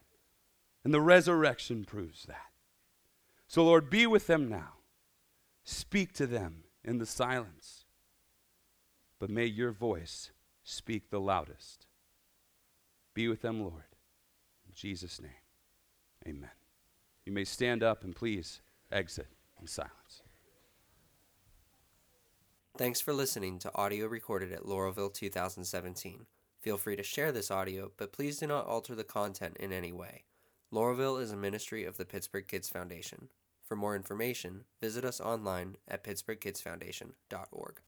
And 0.85 0.93
the 0.93 1.01
resurrection 1.01 1.83
proves 1.83 2.23
that. 2.23 2.51
So, 3.49 3.65
Lord, 3.65 3.89
be 3.89 4.07
with 4.07 4.27
them 4.27 4.47
now. 4.47 4.75
Speak 5.65 6.13
to 6.13 6.25
them 6.25 6.63
in 6.83 6.97
the 6.97 7.05
silence. 7.05 7.82
But 9.23 9.29
may 9.29 9.45
your 9.45 9.71
voice 9.71 10.31
speak 10.65 11.09
the 11.09 11.21
loudest. 11.21 11.87
Be 13.13 13.29
with 13.29 13.41
them, 13.41 13.61
Lord. 13.61 13.95
In 14.67 14.73
Jesus' 14.75 15.21
name, 15.21 15.31
amen. 16.27 16.49
You 17.25 17.31
may 17.31 17.45
stand 17.45 17.83
up 17.83 18.03
and 18.03 18.13
please 18.13 18.59
exit 18.91 19.29
in 19.61 19.67
silence. 19.67 20.23
Thanks 22.77 22.99
for 22.99 23.13
listening 23.13 23.59
to 23.59 23.73
audio 23.73 24.07
recorded 24.07 24.51
at 24.51 24.65
Laurelville 24.65 25.13
2017. 25.13 26.25
Feel 26.59 26.75
free 26.75 26.97
to 26.97 27.03
share 27.03 27.31
this 27.31 27.49
audio, 27.49 27.93
but 27.95 28.11
please 28.11 28.39
do 28.39 28.47
not 28.47 28.67
alter 28.67 28.93
the 28.93 29.05
content 29.05 29.55
in 29.57 29.71
any 29.71 29.93
way. 29.93 30.25
Laurelville 30.69 31.21
is 31.21 31.31
a 31.31 31.37
ministry 31.37 31.85
of 31.85 31.95
the 31.95 32.03
Pittsburgh 32.03 32.45
Kids 32.45 32.67
Foundation. 32.67 33.29
For 33.63 33.77
more 33.77 33.95
information, 33.95 34.65
visit 34.81 35.05
us 35.05 35.21
online 35.21 35.77
at 35.87 36.03
pittsburghkidsfoundation.org. 36.03 37.79